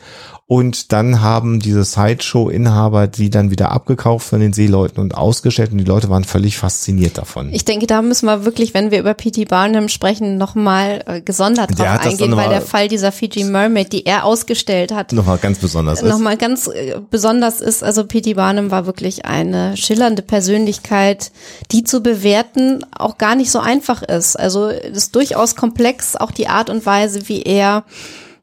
[0.46, 5.78] Und dann haben diese Sideshow-Inhaber die dann wieder abgekauft von den Seeleuten und ausgestellt und
[5.78, 7.50] die Leute waren völlig fasziniert davon.
[7.50, 9.46] Ich denke, da müssen wir wirklich, wenn wir über P.T.
[9.46, 14.04] Barnum sprechen, nochmal äh, gesondert Der drauf eingehen, weil der Fall dieser Fiji Mermaid, die
[14.04, 16.10] er ausgestellt hat, Nochmal ganz besonders ist.
[16.10, 18.34] nochmal ganz äh, besonders ist, also P.T.
[18.34, 21.32] Barnum war wirklich eine schillernde Persönlichkeit,
[21.70, 24.38] die zu bewerten auch gar nicht so einfach ist.
[24.38, 27.84] Also es ist durchaus komplex, auch die Art und Weise, wie er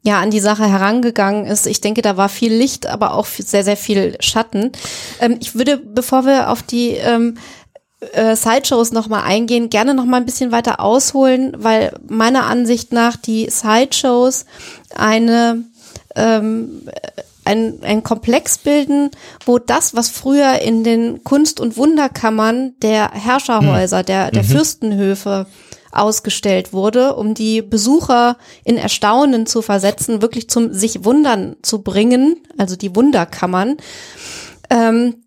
[0.03, 1.67] ja an die Sache herangegangen ist.
[1.67, 4.71] Ich denke, da war viel Licht, aber auch sehr, sehr viel Schatten.
[5.19, 7.37] Ähm, ich würde, bevor wir auf die ähm,
[8.13, 13.49] äh, Sideshows nochmal eingehen, gerne nochmal ein bisschen weiter ausholen, weil meiner Ansicht nach die
[13.49, 14.45] Sideshows
[14.95, 15.63] eine
[16.15, 16.83] ähm,
[17.43, 19.09] ein, ein Komplex bilden,
[19.45, 25.47] wo das, was früher in den Kunst- und Wunderkammern der Herrscherhäuser, der, der Fürstenhöfe
[25.91, 32.37] ausgestellt wurde, um die Besucher in Erstaunen zu versetzen, wirklich zum sich wundern zu bringen,
[32.57, 33.77] also die Wunderkammern,
[34.69, 35.23] ähm,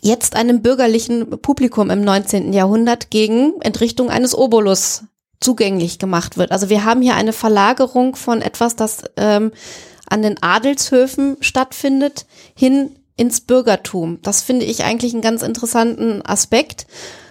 [0.00, 2.52] jetzt einem bürgerlichen Publikum im 19.
[2.52, 5.04] Jahrhundert gegen Entrichtung eines Obolus
[5.40, 6.52] zugänglich gemacht wird.
[6.52, 9.52] Also wir haben hier eine Verlagerung von etwas, das ähm,
[10.08, 14.18] an den Adelshöfen stattfindet, hin ins Bürgertum.
[14.22, 16.86] Das finde ich eigentlich einen ganz interessanten Aspekt.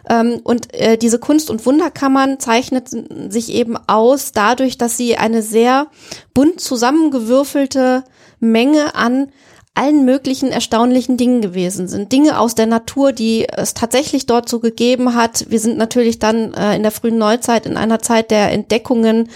[0.10, 5.42] Ähm, und äh, diese Kunst- und Wunderkammern zeichnen sich eben aus dadurch, dass sie eine
[5.42, 5.88] sehr
[6.34, 8.04] bunt zusammengewürfelte
[8.40, 9.32] Menge an
[9.76, 12.12] allen möglichen erstaunlichen Dingen gewesen sind.
[12.12, 15.46] Dinge aus der Natur, die es tatsächlich dort so gegeben hat.
[15.50, 19.30] Wir sind natürlich dann äh, in der frühen Neuzeit, in einer Zeit der Entdeckungen,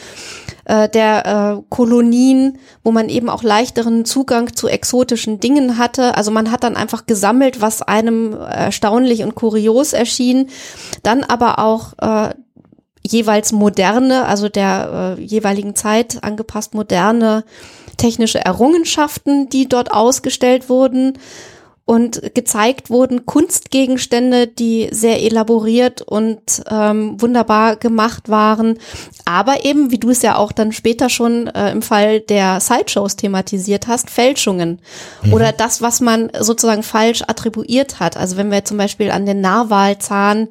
[0.65, 6.15] äh, der äh, Kolonien, wo man eben auch leichteren Zugang zu exotischen Dingen hatte.
[6.15, 10.49] Also man hat dann einfach gesammelt, was einem erstaunlich und kurios erschien.
[11.03, 12.33] Dann aber auch äh,
[13.05, 17.43] jeweils moderne, also der äh, jeweiligen Zeit angepasst moderne
[17.97, 21.17] technische Errungenschaften, die dort ausgestellt wurden
[21.85, 28.79] und gezeigt wurden Kunstgegenstände, die sehr elaboriert und ähm, wunderbar gemacht waren,
[29.25, 33.17] aber eben, wie du es ja auch dann später schon äh, im Fall der Sideshows
[33.17, 34.79] thematisiert hast, Fälschungen
[35.31, 38.15] oder das, was man sozusagen falsch attribuiert hat.
[38.15, 40.47] Also wenn wir zum Beispiel an den Narwalzahn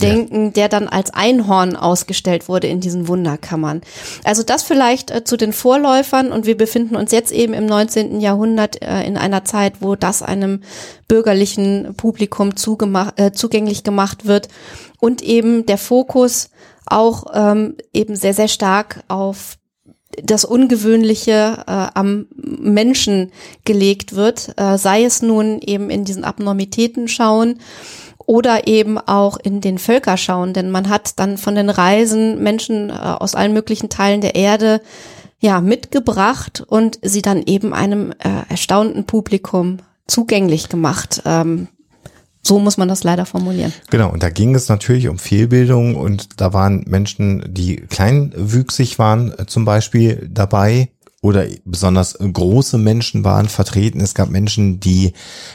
[0.00, 3.80] denken, der dann als Einhorn ausgestellt wurde in diesen Wunderkammern.
[4.24, 8.20] Also das vielleicht äh, zu den Vorläufern und wir befinden uns jetzt eben im 19.
[8.20, 10.60] Jahrhundert äh, in einer Zeit, wo das einem
[11.08, 14.48] bürgerlichen Publikum zugemacht, äh, zugänglich gemacht wird
[15.00, 16.50] und eben der Fokus
[16.86, 19.58] auch ähm, eben sehr, sehr stark auf
[20.22, 23.32] das Ungewöhnliche äh, am Menschen
[23.64, 27.58] gelegt wird, äh, sei es nun eben in diesen Abnormitäten schauen
[28.24, 32.92] oder eben auch in den Völkerschauen, denn man hat dann von den Reisen Menschen äh,
[32.92, 34.80] aus allen möglichen Teilen der Erde
[35.38, 41.22] ja mitgebracht und sie dann eben einem äh, erstaunten Publikum zugänglich gemacht.
[41.24, 41.68] Ähm,
[42.42, 43.72] so muss man das leider formulieren.
[43.90, 49.36] Genau, und da ging es natürlich um Fehlbildung und da waren Menschen, die kleinwüchsig waren,
[49.36, 50.90] äh, zum Beispiel dabei
[51.26, 54.00] oder besonders große Menschen waren vertreten.
[54.00, 55.12] Es gab Menschen, die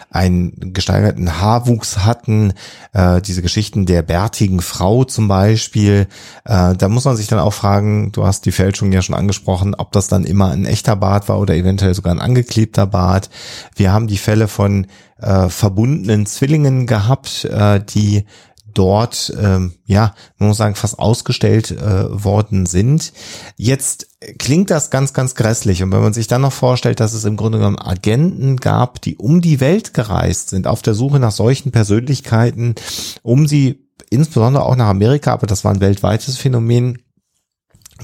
[0.09, 2.53] einen gesteigerten Haarwuchs hatten.
[2.91, 6.07] Äh, diese Geschichten der bärtigen Frau zum Beispiel.
[6.43, 9.73] Äh, da muss man sich dann auch fragen, du hast die Fälschung ja schon angesprochen,
[9.73, 13.29] ob das dann immer ein echter Bart war oder eventuell sogar ein angeklebter Bart.
[13.75, 14.87] Wir haben die Fälle von
[15.21, 18.25] äh, verbundenen Zwillingen gehabt, äh, die
[18.73, 23.13] dort, ähm, ja, man muss sagen, fast ausgestellt äh, worden sind.
[23.57, 24.07] Jetzt
[24.37, 25.83] klingt das ganz, ganz grässlich.
[25.83, 29.17] Und wenn man sich dann noch vorstellt, dass es im Grunde genommen Agenten gab, die
[29.17, 32.75] um die Welt gereist sind, auf der Suche nach solchen Persönlichkeiten,
[33.23, 36.99] um sie insbesondere auch nach Amerika, aber das war ein weltweites Phänomen,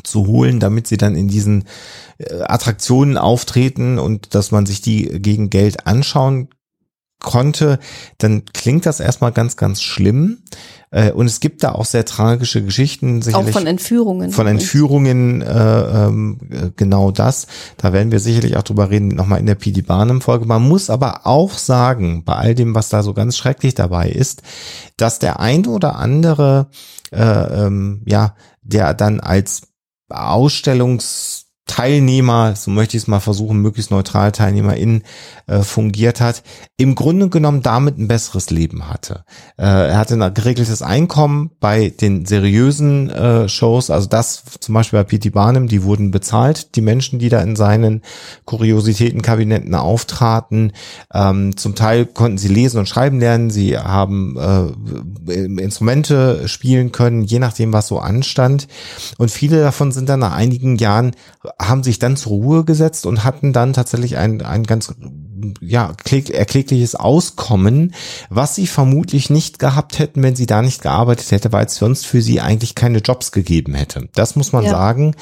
[0.04, 1.66] zu holen, damit sie dann in diesen
[2.18, 6.50] äh, Attraktionen auftreten und dass man sich die gegen Geld anschauen
[7.20, 7.80] konnte,
[8.20, 10.44] dann klingt das erstmal ganz, ganz schlimm.
[10.92, 14.32] Äh, Und es gibt da auch sehr tragische Geschichten, Auch sicherlich von Entführungen.
[14.32, 17.48] von Entführungen, äh, ähm, äh, genau das.
[17.78, 20.46] Da werden wir sicherlich auch drüber reden, nochmal in der PD Barnum Folge.
[20.46, 24.44] Man muss aber auch sagen, bei all dem, was da so ganz schrecklich dabei ist,
[24.96, 26.68] dass der eine oder andere,
[27.12, 29.64] äh, ähm, ja, der dann als
[31.68, 35.04] Ausstellungsteilnehmer, so möchte ich es mal versuchen, möglichst neutral TeilnehmerInnen
[35.48, 36.44] äh, fungiert hat,
[36.78, 39.24] im Grunde genommen damit ein besseres Leben hatte.
[39.58, 45.00] Äh, er hatte ein geregeltes Einkommen bei den seriösen äh, Shows, also das zum Beispiel
[45.00, 45.30] bei P.T.
[45.30, 48.02] Barnum, die wurden bezahlt, die Menschen, die da in seinen
[48.46, 50.74] Kuriositätenkabinetten auftraten.
[51.14, 57.24] Ähm, zum Teil konnten sie lesen und schreiben lernen, sie haben äh, Instrumente spielen können,
[57.24, 58.68] je nachdem, was so anstand.
[59.18, 61.12] Und viele davon sind dann nach einigen Jahren
[61.60, 64.94] haben sich dann zur Ruhe gesetzt und hatten dann tatsächlich ein, ein ganz
[65.62, 67.94] ja, erklägliches Auskommen,
[68.30, 72.06] was sie vermutlich nicht gehabt hätten, wenn sie da nicht gearbeitet hätte, weil es sonst
[72.06, 74.10] für sie eigentlich keine Jobs gegeben hätte.
[74.14, 74.72] Das muss man ja.
[74.72, 75.16] sagen.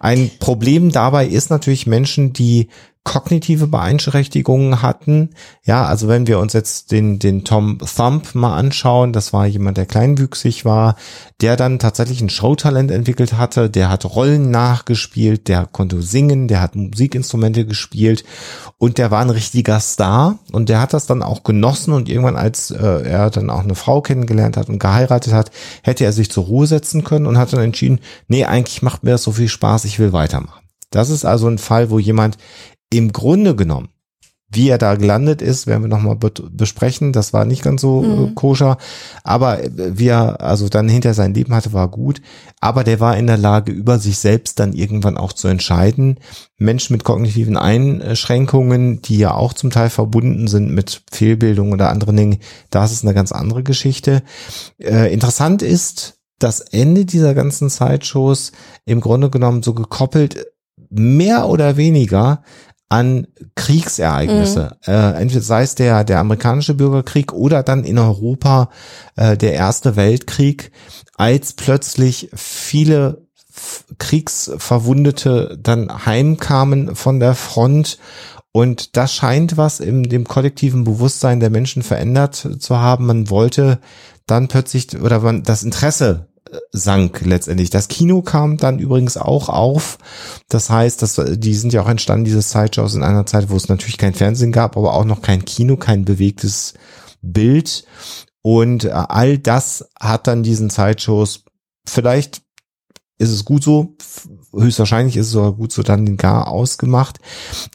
[0.00, 2.68] Ein Problem dabei ist natürlich Menschen, die
[3.06, 5.30] kognitive Beeinträchtigungen hatten.
[5.64, 9.76] Ja, also wenn wir uns jetzt den, den Tom Thump mal anschauen, das war jemand,
[9.76, 10.96] der kleinwüchsig war,
[11.40, 16.60] der dann tatsächlich ein Showtalent entwickelt hatte, der hat Rollen nachgespielt, der konnte singen, der
[16.60, 18.24] hat Musikinstrumente gespielt
[18.76, 22.36] und der war ein richtiger Star und der hat das dann auch genossen und irgendwann,
[22.36, 25.52] als äh, er dann auch eine Frau kennengelernt hat und geheiratet hat,
[25.84, 29.12] hätte er sich zur Ruhe setzen können und hat dann entschieden, nee, eigentlich macht mir
[29.12, 30.66] das so viel Spaß, ich will weitermachen.
[30.90, 32.38] Das ist also ein Fall, wo jemand
[32.90, 33.88] im Grunde genommen,
[34.48, 37.12] wie er da gelandet ist, werden wir nochmal besprechen.
[37.12, 38.34] Das war nicht ganz so äh, mhm.
[38.36, 38.78] koscher.
[39.24, 42.22] Aber äh, wie er also dann hinter sein Leben hatte, war gut.
[42.60, 46.20] Aber der war in der Lage, über sich selbst dann irgendwann auch zu entscheiden.
[46.58, 52.16] Menschen mit kognitiven Einschränkungen, die ja auch zum Teil verbunden sind mit Fehlbildung oder anderen
[52.16, 52.38] Dingen,
[52.70, 54.22] das ist eine ganz andere Geschichte.
[54.78, 58.52] Äh, interessant ist, das Ende dieser ganzen Sideshows
[58.84, 60.46] im Grunde genommen so gekoppelt
[60.90, 62.42] mehr oder weniger
[62.88, 64.76] an Kriegsereignisse.
[64.86, 64.92] Mhm.
[64.92, 68.70] Äh, entweder sei es der, der amerikanische Bürgerkrieg oder dann in Europa
[69.16, 70.70] äh, der Erste Weltkrieg,
[71.16, 73.26] als plötzlich viele
[73.98, 77.98] Kriegsverwundete dann heimkamen von der Front
[78.56, 83.04] und das scheint was in dem kollektiven Bewusstsein der Menschen verändert zu haben.
[83.04, 83.80] Man wollte
[84.24, 86.28] dann plötzlich oder man das Interesse
[86.72, 87.70] sank letztendlich.
[87.70, 89.98] Das Kino kam dann übrigens auch auf.
[90.48, 93.68] Das heißt, dass die sind ja auch entstanden, diese Sideshows in einer Zeit, wo es
[93.68, 96.74] natürlich kein Fernsehen gab, aber auch noch kein Kino, kein bewegtes
[97.22, 97.84] Bild.
[98.42, 101.44] Und äh, all das hat dann diesen Sideshows
[101.88, 102.42] vielleicht
[103.18, 103.96] ist es gut so,
[104.52, 107.18] höchstwahrscheinlich ist es sogar gut so dann Gar ausgemacht.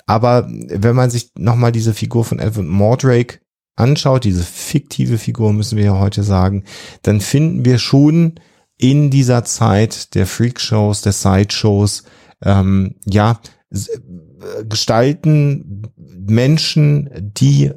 [0.05, 3.39] Aber wenn man sich nochmal diese Figur von Evan Mordrake
[3.75, 6.65] anschaut, diese fiktive Figur müssen wir ja heute sagen,
[7.01, 8.35] dann finden wir schon
[8.81, 12.03] in dieser Zeit der Freakshows, der Sideshows,
[12.43, 13.39] ähm, ja,
[13.71, 15.83] äh, gestalten
[16.27, 17.71] Menschen, die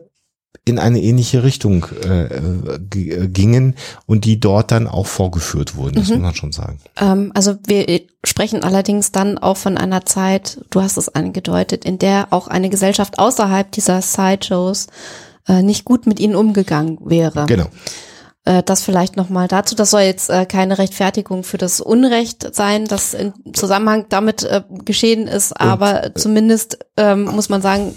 [0.66, 3.74] in eine ähnliche Richtung äh, äh gingen
[4.06, 6.14] und die dort dann auch vorgeführt wurden, das mhm.
[6.14, 6.78] muss man schon sagen.
[6.98, 11.98] Ähm, also wir sprechen allerdings dann auch von einer Zeit, du hast es angedeutet, in
[11.98, 14.86] der auch eine Gesellschaft außerhalb dieser Sideshows
[15.46, 17.44] äh, nicht gut mit ihnen umgegangen wäre.
[17.44, 17.66] Genau.
[18.44, 19.74] Äh, das vielleicht nochmal dazu.
[19.74, 24.62] Das soll jetzt äh, keine Rechtfertigung für das Unrecht sein, das im Zusammenhang damit äh,
[24.84, 27.94] geschehen ist, aber und, zumindest ähm, muss man sagen,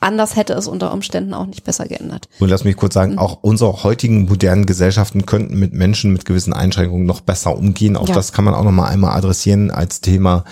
[0.00, 2.28] anders hätte es unter Umständen auch nicht besser geändert.
[2.40, 3.18] Und lass mich kurz sagen, mhm.
[3.18, 7.96] auch unsere heutigen modernen Gesellschaften könnten mit Menschen mit gewissen Einschränkungen noch besser umgehen.
[7.96, 8.14] Auch ja.
[8.14, 10.44] das kann man auch nochmal einmal adressieren als Thema,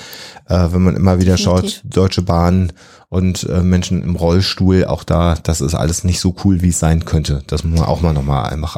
[0.49, 1.80] äh, wenn man immer wieder Definitiv.
[1.82, 2.72] schaut, Deutsche Bahn
[3.09, 6.78] und äh, Menschen im Rollstuhl, auch da, das ist alles nicht so cool, wie es
[6.78, 7.43] sein könnte.
[7.49, 8.76] Das muss man auch mal nochmal einfach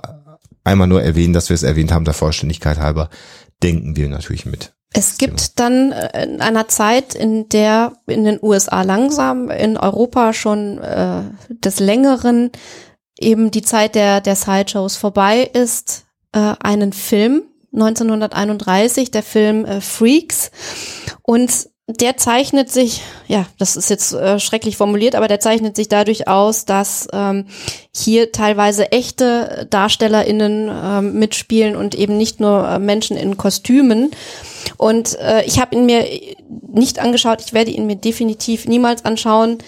[0.64, 3.10] einmal nur erwähnen, dass wir es erwähnt haben, der Vollständigkeit halber,
[3.62, 4.74] denken wir natürlich mit.
[4.92, 10.32] Es gibt dann äh, in einer Zeit, in der in den USA langsam, in Europa
[10.32, 12.50] schon äh, des Längeren
[13.18, 17.42] eben die Zeit der, der Sideshows vorbei ist, äh, einen Film,
[17.72, 20.50] 1931, der Film äh, Freaks.
[21.22, 25.88] Und der zeichnet sich, ja, das ist jetzt äh, schrecklich formuliert, aber der zeichnet sich
[25.88, 27.46] dadurch aus, dass ähm,
[27.94, 34.12] hier teilweise echte DarstellerInnen ähm, mitspielen und eben nicht nur äh, Menschen in Kostümen.
[34.78, 36.06] Und äh, ich habe ihn mir
[36.72, 39.58] nicht angeschaut, ich werde ihn mir definitiv niemals anschauen.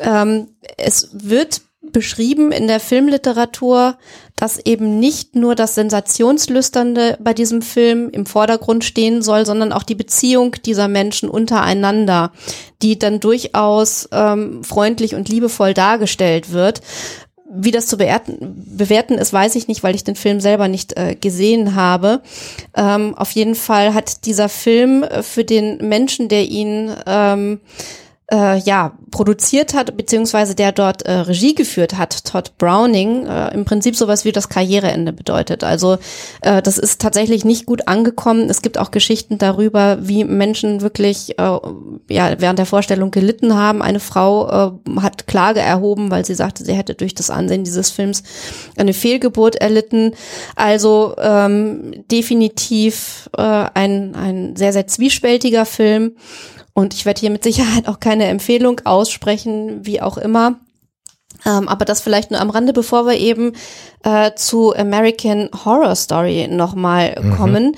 [0.00, 1.60] Ähm, es wird
[1.92, 3.96] beschrieben in der Filmliteratur,
[4.36, 9.82] dass eben nicht nur das Sensationslüsternde bei diesem Film im Vordergrund stehen soll, sondern auch
[9.82, 12.32] die Beziehung dieser Menschen untereinander,
[12.82, 16.80] die dann durchaus ähm, freundlich und liebevoll dargestellt wird.
[17.52, 21.16] Wie das zu bewerten, ist, weiß ich nicht, weil ich den Film selber nicht äh,
[21.20, 22.22] gesehen habe.
[22.76, 27.60] Ähm, auf jeden Fall hat dieser Film für den Menschen, der ihn ähm,
[28.32, 33.64] äh, ja produziert hat beziehungsweise der dort äh, Regie geführt hat, Todd Browning, äh, im
[33.64, 35.64] Prinzip sowas wie das Karriereende bedeutet.
[35.64, 35.98] Also
[36.42, 38.48] äh, das ist tatsächlich nicht gut angekommen.
[38.48, 41.58] Es gibt auch Geschichten darüber, wie Menschen wirklich äh,
[42.08, 43.82] ja während der Vorstellung gelitten haben.
[43.82, 47.90] Eine Frau äh, hat Klage erhoben, weil sie sagte, sie hätte durch das Ansehen dieses
[47.90, 48.22] Films
[48.76, 50.12] eine Fehlgeburt erlitten.
[50.54, 56.12] Also ähm, definitiv äh, ein ein sehr sehr zwiespältiger Film.
[56.72, 60.60] Und ich werde hier mit Sicherheit auch keine Empfehlung aussprechen, wie auch immer.
[61.46, 63.52] Ähm, aber das vielleicht nur am Rande, bevor wir eben
[64.04, 67.36] äh, zu American Horror Story nochmal Mhm.
[67.36, 67.76] kommen.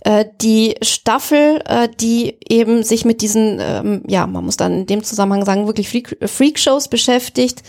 [0.00, 4.86] Äh, die Staffel, äh, die eben sich mit diesen, ähm, ja, man muss dann in
[4.86, 7.62] dem Zusammenhang sagen, wirklich Freak- Freak-Shows beschäftigt,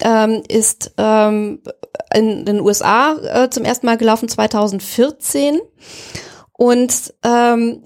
[0.00, 1.60] ähm, ist ähm,
[2.14, 5.60] in den USA äh, zum ersten Mal gelaufen 2014.
[6.52, 7.82] Und ähm,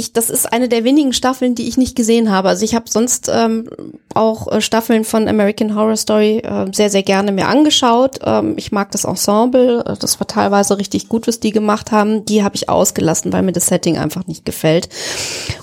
[0.00, 2.48] ich, das ist eine der wenigen Staffeln, die ich nicht gesehen habe.
[2.48, 3.68] Also ich habe sonst ähm,
[4.14, 8.18] auch äh, Staffeln von American Horror Story äh, sehr, sehr gerne mir angeschaut.
[8.24, 9.84] Ähm, ich mag das Ensemble.
[9.86, 12.24] Äh, Das war teilweise richtig gut, was die gemacht haben.
[12.24, 14.88] Die habe ich ausgelassen, weil mir das Setting einfach nicht gefällt.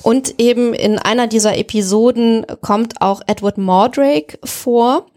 [0.03, 5.07] Und eben in einer dieser Episoden kommt auch Edward Mordrake vor.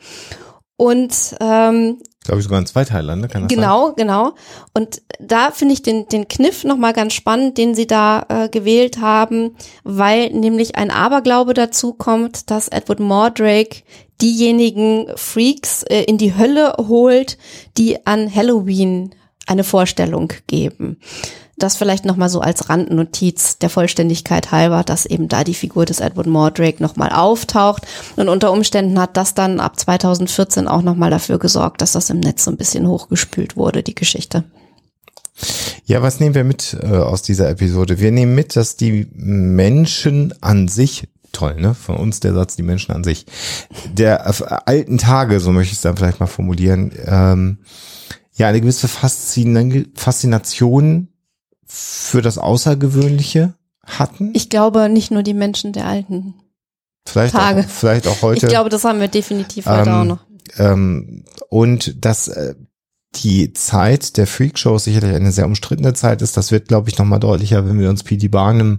[0.76, 3.28] Und ähm, Glaube ich sogar ein Zweiteiler, ne?
[3.28, 4.34] Kann das Genau, genau.
[4.74, 9.00] Und da finde ich den, den Kniff nochmal ganz spannend, den sie da äh, gewählt
[9.00, 13.82] haben, weil nämlich ein Aberglaube dazu kommt, dass Edward Mordrake
[14.20, 17.38] diejenigen Freaks äh, in die Hölle holt,
[17.78, 19.14] die an Halloween
[19.46, 20.98] eine Vorstellung geben.
[21.62, 26.00] Das vielleicht nochmal so als Randnotiz der Vollständigkeit halber, dass eben da die Figur des
[26.00, 27.86] Edward Mordrake nochmal auftaucht.
[28.16, 32.20] Und unter Umständen hat das dann ab 2014 auch nochmal dafür gesorgt, dass das im
[32.20, 34.44] Netz so ein bisschen hochgespült wurde, die Geschichte.
[35.84, 38.00] Ja, was nehmen wir mit äh, aus dieser Episode?
[38.00, 41.74] Wir nehmen mit, dass die Menschen an sich, toll, ne?
[41.74, 43.26] Von uns der Satz, die Menschen an sich,
[43.92, 44.26] der
[44.66, 47.58] alten Tage, so möchte ich es dann vielleicht mal formulieren, ähm,
[48.34, 51.09] ja, eine gewisse Faszin Faszination
[51.72, 53.54] für das Außergewöhnliche
[53.86, 54.32] hatten.
[54.34, 56.34] Ich glaube, nicht nur die Menschen der alten.
[57.06, 57.60] vielleicht, Tage.
[57.60, 58.46] Auch, vielleicht auch heute.
[58.46, 60.18] Ich glaube, das haben wir definitiv heute Ähm, auch noch.
[60.58, 62.54] Ähm, und dass äh,
[63.16, 67.20] die Zeit der Freakshows sicherlich eine sehr umstrittene Zeit ist, das wird, glaube ich, nochmal
[67.20, 68.28] deutlicher, wenn wir uns P.D.
[68.28, 68.78] Barnum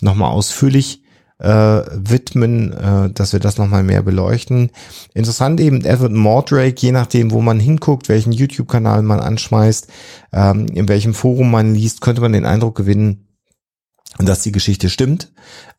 [0.00, 1.02] nochmal ausführlich
[1.38, 1.48] äh,
[1.92, 4.70] widmen, äh, dass wir das nochmal mehr beleuchten.
[5.14, 9.88] Interessant eben, Edward Mordrake, je nachdem, wo man hinguckt, welchen YouTube-Kanal man anschmeißt,
[10.32, 13.27] ähm, in welchem Forum man liest, könnte man den Eindruck gewinnen,
[14.16, 15.30] dass die Geschichte stimmt.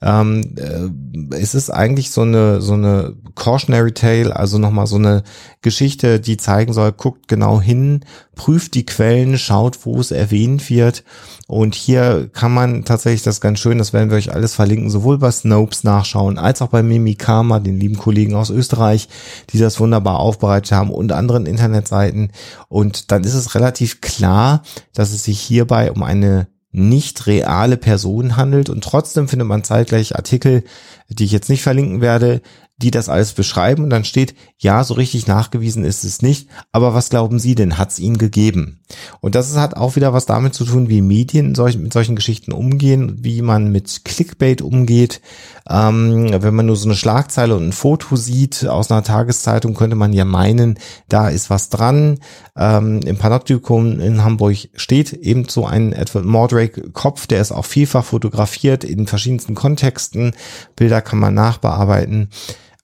[0.01, 5.23] Ähm, äh, es ist eigentlich so eine so eine cautionary tale, also nochmal so eine
[5.61, 8.05] Geschichte, die zeigen soll, guckt genau hin,
[8.35, 11.03] prüft die Quellen, schaut, wo es erwähnt wird.
[11.47, 15.17] Und hier kann man tatsächlich das ganz schön, das werden wir euch alles verlinken, sowohl
[15.17, 19.09] bei Snopes nachschauen, als auch bei Mimikama, den lieben Kollegen aus Österreich,
[19.49, 22.31] die das wunderbar aufbereitet haben und anderen Internetseiten.
[22.69, 24.63] Und dann ist es relativ klar,
[24.93, 28.69] dass es sich hierbei um eine nicht reale Person handelt.
[28.69, 30.63] Und trotzdem findet man zeitgleich Artikel,
[31.07, 32.41] die ich jetzt nicht verlinken werde,
[32.81, 36.93] die das alles beschreiben und dann steht, ja, so richtig nachgewiesen ist es nicht, aber
[36.93, 38.79] was glauben Sie denn, hat es Ihnen gegeben?
[39.19, 42.15] Und das hat auch wieder was damit zu tun, wie Medien in solchen, mit solchen
[42.15, 45.21] Geschichten umgehen, wie man mit Clickbait umgeht.
[45.69, 49.95] Ähm, wenn man nur so eine Schlagzeile und ein Foto sieht aus einer Tageszeitung, könnte
[49.95, 52.19] man ja meinen, da ist was dran.
[52.57, 58.05] Ähm, Im Panoptikum in Hamburg steht eben so ein Edward Mordrake-Kopf, der ist auch vielfach
[58.05, 60.33] fotografiert in verschiedensten Kontexten.
[60.75, 62.29] Bilder kann man nachbearbeiten.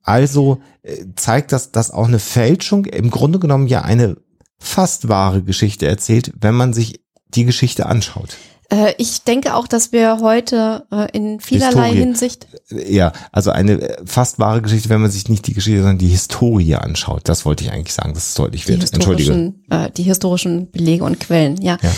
[0.05, 4.17] Also äh, zeigt das, dass auch eine Fälschung im Grunde genommen ja eine
[4.59, 8.37] fast wahre Geschichte erzählt, wenn man sich die Geschichte anschaut.
[8.69, 11.99] Äh, ich denke auch, dass wir heute äh, in vielerlei Historie.
[11.99, 16.07] Hinsicht Ja, also eine fast wahre Geschichte, wenn man sich nicht die Geschichte, sondern die
[16.07, 17.21] Historie anschaut.
[17.25, 18.93] Das wollte ich eigentlich sagen, dass es deutlich die wird.
[18.93, 19.33] Entschuldige.
[19.33, 21.77] historischen, äh, die historischen Belege und Quellen, ja.
[21.81, 21.91] Ja.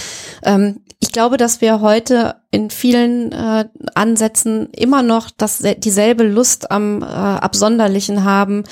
[0.44, 0.82] Ähm,
[1.18, 3.66] glaube, dass wir heute in vielen äh,
[3.96, 8.66] Ansätzen immer noch das, dieselbe Lust am äh, Absonderlichen haben,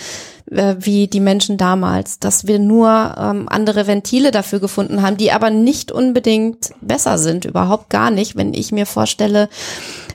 [0.52, 5.32] äh, wie die Menschen damals, dass wir nur ähm, andere Ventile dafür gefunden haben, die
[5.32, 9.50] aber nicht unbedingt besser sind, überhaupt gar nicht, wenn ich mir vorstelle,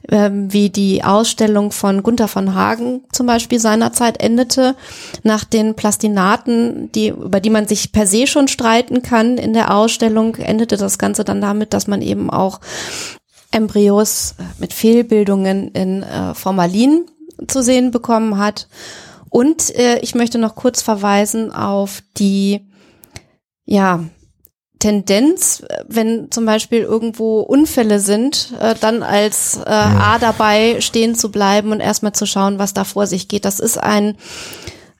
[0.08, 4.76] ähm, wie die Ausstellung von Gunther von Hagen zum Beispiel seinerzeit endete,
[5.22, 9.74] nach den Plastinaten, die, über die man sich per se schon streiten kann in der
[9.74, 12.60] Ausstellung, endete das Ganze dann damit, dass man eben auch
[13.50, 17.06] Embryos mit Fehlbildungen in äh, Formalin
[17.48, 18.68] zu sehen bekommen hat.
[19.30, 22.68] Und äh, ich möchte noch kurz verweisen auf die,
[23.64, 24.04] ja,
[24.80, 31.14] Tendenz, äh, wenn zum Beispiel irgendwo Unfälle sind, äh, dann als äh, A dabei stehen
[31.14, 33.44] zu bleiben und erstmal zu schauen, was da vor sich geht.
[33.44, 34.16] Das ist ein,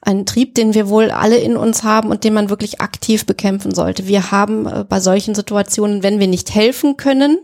[0.01, 3.75] ein Trieb, den wir wohl alle in uns haben und den man wirklich aktiv bekämpfen
[3.75, 4.07] sollte.
[4.07, 7.39] Wir haben äh, bei solchen Situationen, wenn wir nicht helfen können,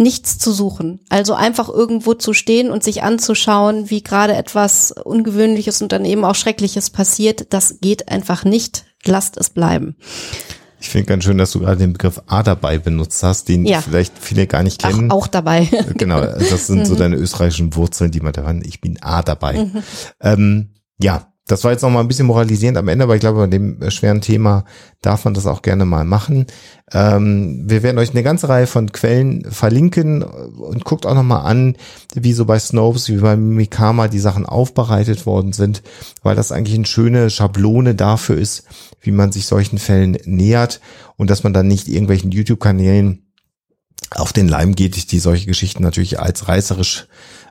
[0.00, 1.00] nichts zu suchen.
[1.08, 6.24] Also einfach irgendwo zu stehen und sich anzuschauen, wie gerade etwas Ungewöhnliches und dann eben
[6.24, 8.84] auch Schreckliches passiert, das geht einfach nicht.
[9.04, 9.96] Lasst es bleiben.
[10.82, 13.80] Ich finde ganz schön, dass du gerade den Begriff A dabei benutzt hast, den Ja.
[13.82, 15.10] vielleicht viele gar nicht Ach, kennen.
[15.10, 15.68] auch dabei.
[15.96, 19.68] Genau, das sind so deine österreichischen Wurzeln, die man daran, ich bin A dabei.
[20.20, 23.40] Ähm, ja, das war jetzt noch mal ein bisschen moralisierend am Ende, aber ich glaube,
[23.40, 24.64] bei dem schweren Thema
[25.02, 26.46] darf man das auch gerne mal machen.
[26.92, 31.40] Ähm, wir werden euch eine ganze Reihe von Quellen verlinken und guckt auch noch mal
[31.40, 31.76] an,
[32.14, 35.82] wie so bei Snopes, wie bei Mikama die Sachen aufbereitet worden sind,
[36.22, 38.64] weil das eigentlich eine schöne Schablone dafür ist,
[39.00, 40.80] wie man sich solchen Fällen nähert
[41.16, 43.29] und dass man dann nicht irgendwelchen YouTube-Kanälen
[44.10, 47.06] auf den Leim geht, die solche Geschichten natürlich als reißerisch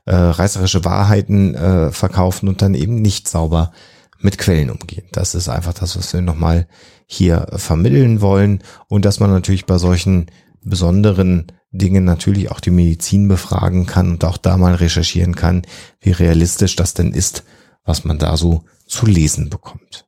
[0.06, 3.72] äh, reißerische Wahrheiten äh, verkaufen und dann eben nicht sauber
[4.20, 5.08] mit Quellen umgehen.
[5.12, 6.68] Das ist einfach das, was wir nochmal
[7.06, 10.32] hier vermitteln wollen und dass man natürlich bei solchen
[10.62, 15.62] besonderen Dingen natürlich auch die Medizin befragen kann und auch da mal recherchieren kann,
[16.02, 17.44] wie realistisch das denn ist,
[17.84, 20.08] was man da so zu lesen bekommt.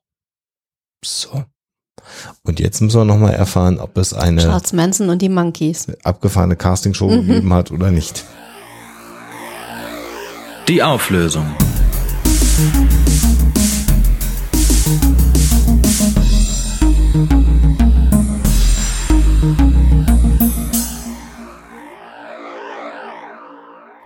[1.03, 1.45] So.
[2.43, 5.87] Und jetzt müssen wir nochmal erfahren, ob es eine Charles Manson und die Monkeys.
[6.03, 7.27] abgefahrene Castingshow Mhm.
[7.27, 8.23] gegeben hat oder nicht.
[10.67, 11.45] Die Auflösung.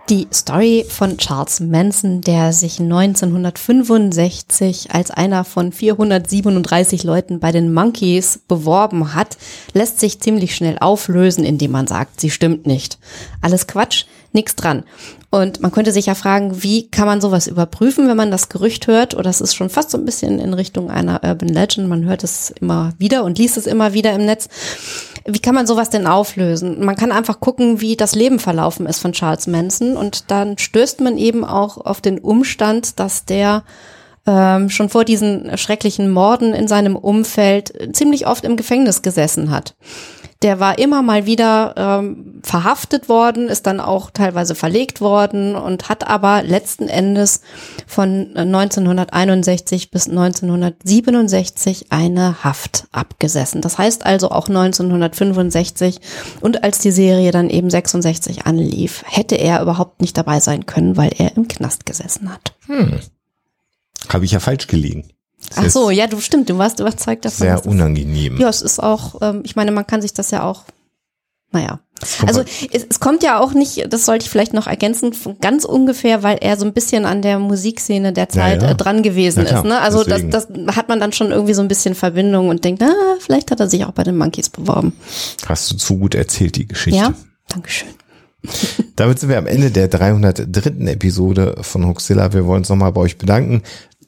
[0.08, 7.74] Die Story von Charles Manson, der sich 1965 als einer von 437 Leuten bei den
[7.74, 9.36] Monkeys beworben hat,
[9.72, 13.00] lässt sich ziemlich schnell auflösen, indem man sagt, sie stimmt nicht.
[13.40, 14.84] Alles Quatsch, nix dran.
[15.30, 18.86] Und man könnte sich ja fragen, wie kann man sowas überprüfen, wenn man das Gerücht
[18.86, 19.14] hört?
[19.14, 21.88] Oder es ist schon fast so ein bisschen in Richtung einer Urban Legend.
[21.88, 24.48] Man hört es immer wieder und liest es immer wieder im Netz.
[25.24, 26.84] Wie kann man sowas denn auflösen?
[26.84, 31.00] Man kann einfach gucken, wie das Leben verlaufen ist von Charles Manson und dann stößt
[31.00, 33.64] man eben auch auf den Umstand, dass der
[34.26, 39.74] ähm, schon vor diesen schrecklichen Morden in seinem Umfeld ziemlich oft im Gefängnis gesessen hat.
[40.42, 45.88] Der war immer mal wieder ähm, verhaftet worden, ist dann auch teilweise verlegt worden und
[45.88, 47.40] hat aber letzten Endes
[47.86, 53.62] von 1961 bis 1967 eine Haft abgesessen.
[53.62, 56.00] Das heißt also auch 1965
[56.40, 60.96] und als die Serie dann eben 66 anlief, hätte er überhaupt nicht dabei sein können,
[60.96, 62.54] weil er im Knast gesessen hat.
[64.08, 65.08] Habe ich ja falsch gelegen.
[65.54, 67.38] Ach so, ja, du stimmt, du warst überzeugt davon.
[67.46, 68.38] Sehr unangenehm.
[68.38, 70.64] Ja, es ist auch, ähm, ich meine, man kann sich das ja auch,
[71.52, 71.80] naja.
[72.26, 75.38] Also halt- es, es kommt ja auch nicht, das sollte ich vielleicht noch ergänzen, von
[75.40, 78.70] ganz ungefähr, weil er so ein bisschen an der Musikszene der Zeit ja.
[78.70, 79.68] Äh, dran gewesen Ja, klar, ist.
[79.68, 79.80] Ne?
[79.80, 80.66] Also das, deswegen.
[80.66, 83.60] das hat man dann schon irgendwie so ein bisschen Verbindung und denkt, ah, vielleicht hat
[83.60, 84.92] er sich auch bei den Monkeys beworben.
[85.46, 86.98] Hast du zu gut erzählt, die Geschichte.
[86.98, 87.14] Ja,
[87.48, 87.88] Dankeschön.
[88.94, 90.86] Damit sind wir am Ende der 303.
[90.90, 92.32] Episode von Huxilla.
[92.32, 93.62] Wir wollen uns nochmal bei euch bedanken.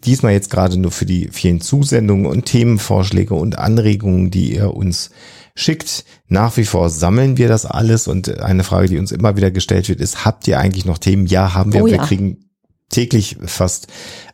[0.04, 5.10] Diesmal jetzt gerade nur für die vielen Zusendungen und Themenvorschläge und Anregungen, die ihr uns
[5.54, 6.04] schickt.
[6.28, 9.88] Nach wie vor sammeln wir das alles und eine Frage, die uns immer wieder gestellt
[9.88, 11.26] wird, ist, habt ihr eigentlich noch Themen?
[11.26, 11.82] Ja, haben wir.
[11.82, 12.04] Oh wir ja.
[12.04, 12.48] kriegen
[12.88, 13.88] täglich fast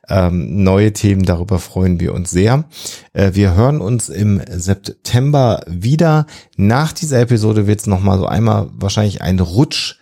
[0.08, 1.24] ähm, neue Themen.
[1.24, 2.64] Darüber freuen wir uns sehr.
[3.12, 6.26] Äh, wir hören uns im September wieder.
[6.56, 9.96] Nach dieser Episode wird es nochmal so einmal wahrscheinlich ein Rutsch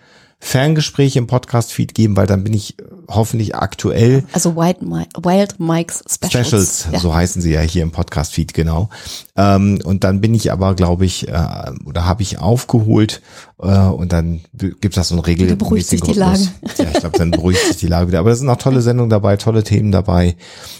[0.45, 4.24] Ferngespräch im Podcast-Feed geben, weil dann bin ich äh, hoffentlich aktuell.
[4.32, 6.49] Also Wild, Wild Mike's Specials.
[6.49, 6.99] Specials, ja.
[6.99, 8.90] so heißen sie ja hier im Podcast-Feed, genau.
[9.36, 13.22] Ähm, und dann bin ich aber, glaube ich, äh, oder habe ich aufgeholt
[13.61, 15.47] äh, und dann gibt das so ein Regel.
[15.47, 16.49] Dann beruhigt sich die Lage.
[16.76, 18.18] Ja, ich glaube, dann beruhigt sich die Lage wieder.
[18.18, 20.36] Aber es sind auch tolle Sendungen dabei, tolle Themen dabei,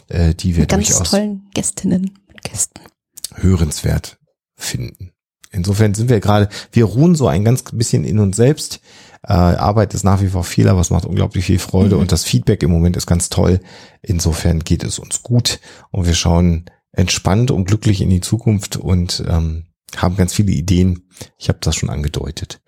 [0.09, 2.81] äh, die wir Mit ganz durchaus tollen Gästinnen und Gästen.
[3.37, 4.19] hörenswert
[4.57, 5.13] finden.
[5.53, 8.81] Insofern sind wir gerade, wir ruhen so ein ganz bisschen in uns selbst.
[9.25, 12.25] Äh, Arbeit ist nach wie vor viel, aber es macht unglaublich viel Freude und das
[12.25, 13.61] Feedback im Moment ist ganz toll.
[14.03, 15.61] Insofern geht es uns gut
[15.91, 19.67] und wir schauen entspannt und glücklich in die Zukunft und ähm,
[19.97, 21.09] haben ganz viele Ideen.
[21.39, 22.61] Ich habe das schon angedeutet.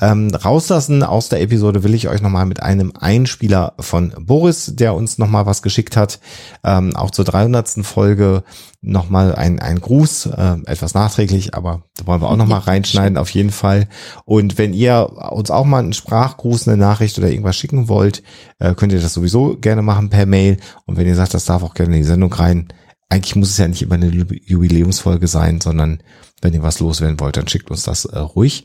[0.00, 4.94] Ähm, rauslassen aus der Episode will ich euch nochmal mit einem Einspieler von Boris, der
[4.94, 6.20] uns nochmal was geschickt hat.
[6.64, 7.84] Ähm, auch zur 300.
[7.84, 8.44] Folge
[8.80, 13.30] nochmal ein, ein Gruß, äh, etwas nachträglich, aber da wollen wir auch nochmal reinschneiden auf
[13.30, 13.88] jeden Fall.
[14.24, 18.22] Und wenn ihr uns auch mal einen Sprachgruß, eine Nachricht oder irgendwas schicken wollt,
[18.58, 20.58] äh, könnt ihr das sowieso gerne machen per Mail.
[20.86, 22.68] Und wenn ihr sagt, das darf auch gerne in die Sendung rein,
[23.08, 26.02] eigentlich muss es ja nicht immer eine Jubiläumsfolge sein, sondern
[26.42, 28.64] wenn ihr was loswerden wollt, dann schickt uns das äh, ruhig.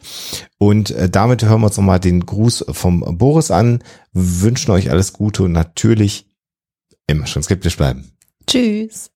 [0.58, 5.14] Und äh, damit hören wir uns nochmal den Gruß vom Boris an, wünschen euch alles
[5.14, 6.28] Gute und natürlich
[7.08, 8.12] immer schon skeptisch bleiben.
[8.46, 9.13] Tschüss.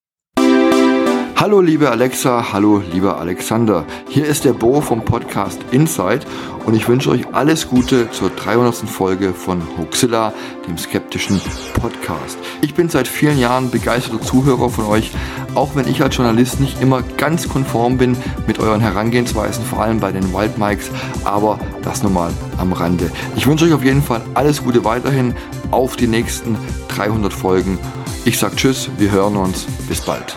[1.40, 3.84] Hallo liebe Alexa, hallo lieber Alexander.
[4.08, 6.22] Hier ist der Bo vom Podcast Inside
[6.66, 8.74] und ich wünsche euch alles Gute zur 300.
[8.74, 10.32] Folge von Hoaxilla,
[10.66, 11.40] dem skeptischen
[11.74, 12.38] Podcast.
[12.60, 15.12] Ich bin seit vielen Jahren begeisterter Zuhörer von euch,
[15.54, 18.16] auch wenn ich als Journalist nicht immer ganz konform bin
[18.48, 20.90] mit euren Herangehensweisen, vor allem bei den Wild Mikes,
[21.22, 23.12] aber das nur mal am Rande.
[23.36, 25.36] Ich wünsche euch auf jeden Fall alles Gute weiterhin
[25.70, 26.58] auf die nächsten
[26.88, 27.78] 300 Folgen.
[28.24, 29.66] Ich sag Tschüss, wir hören uns.
[29.88, 30.36] Bis bald.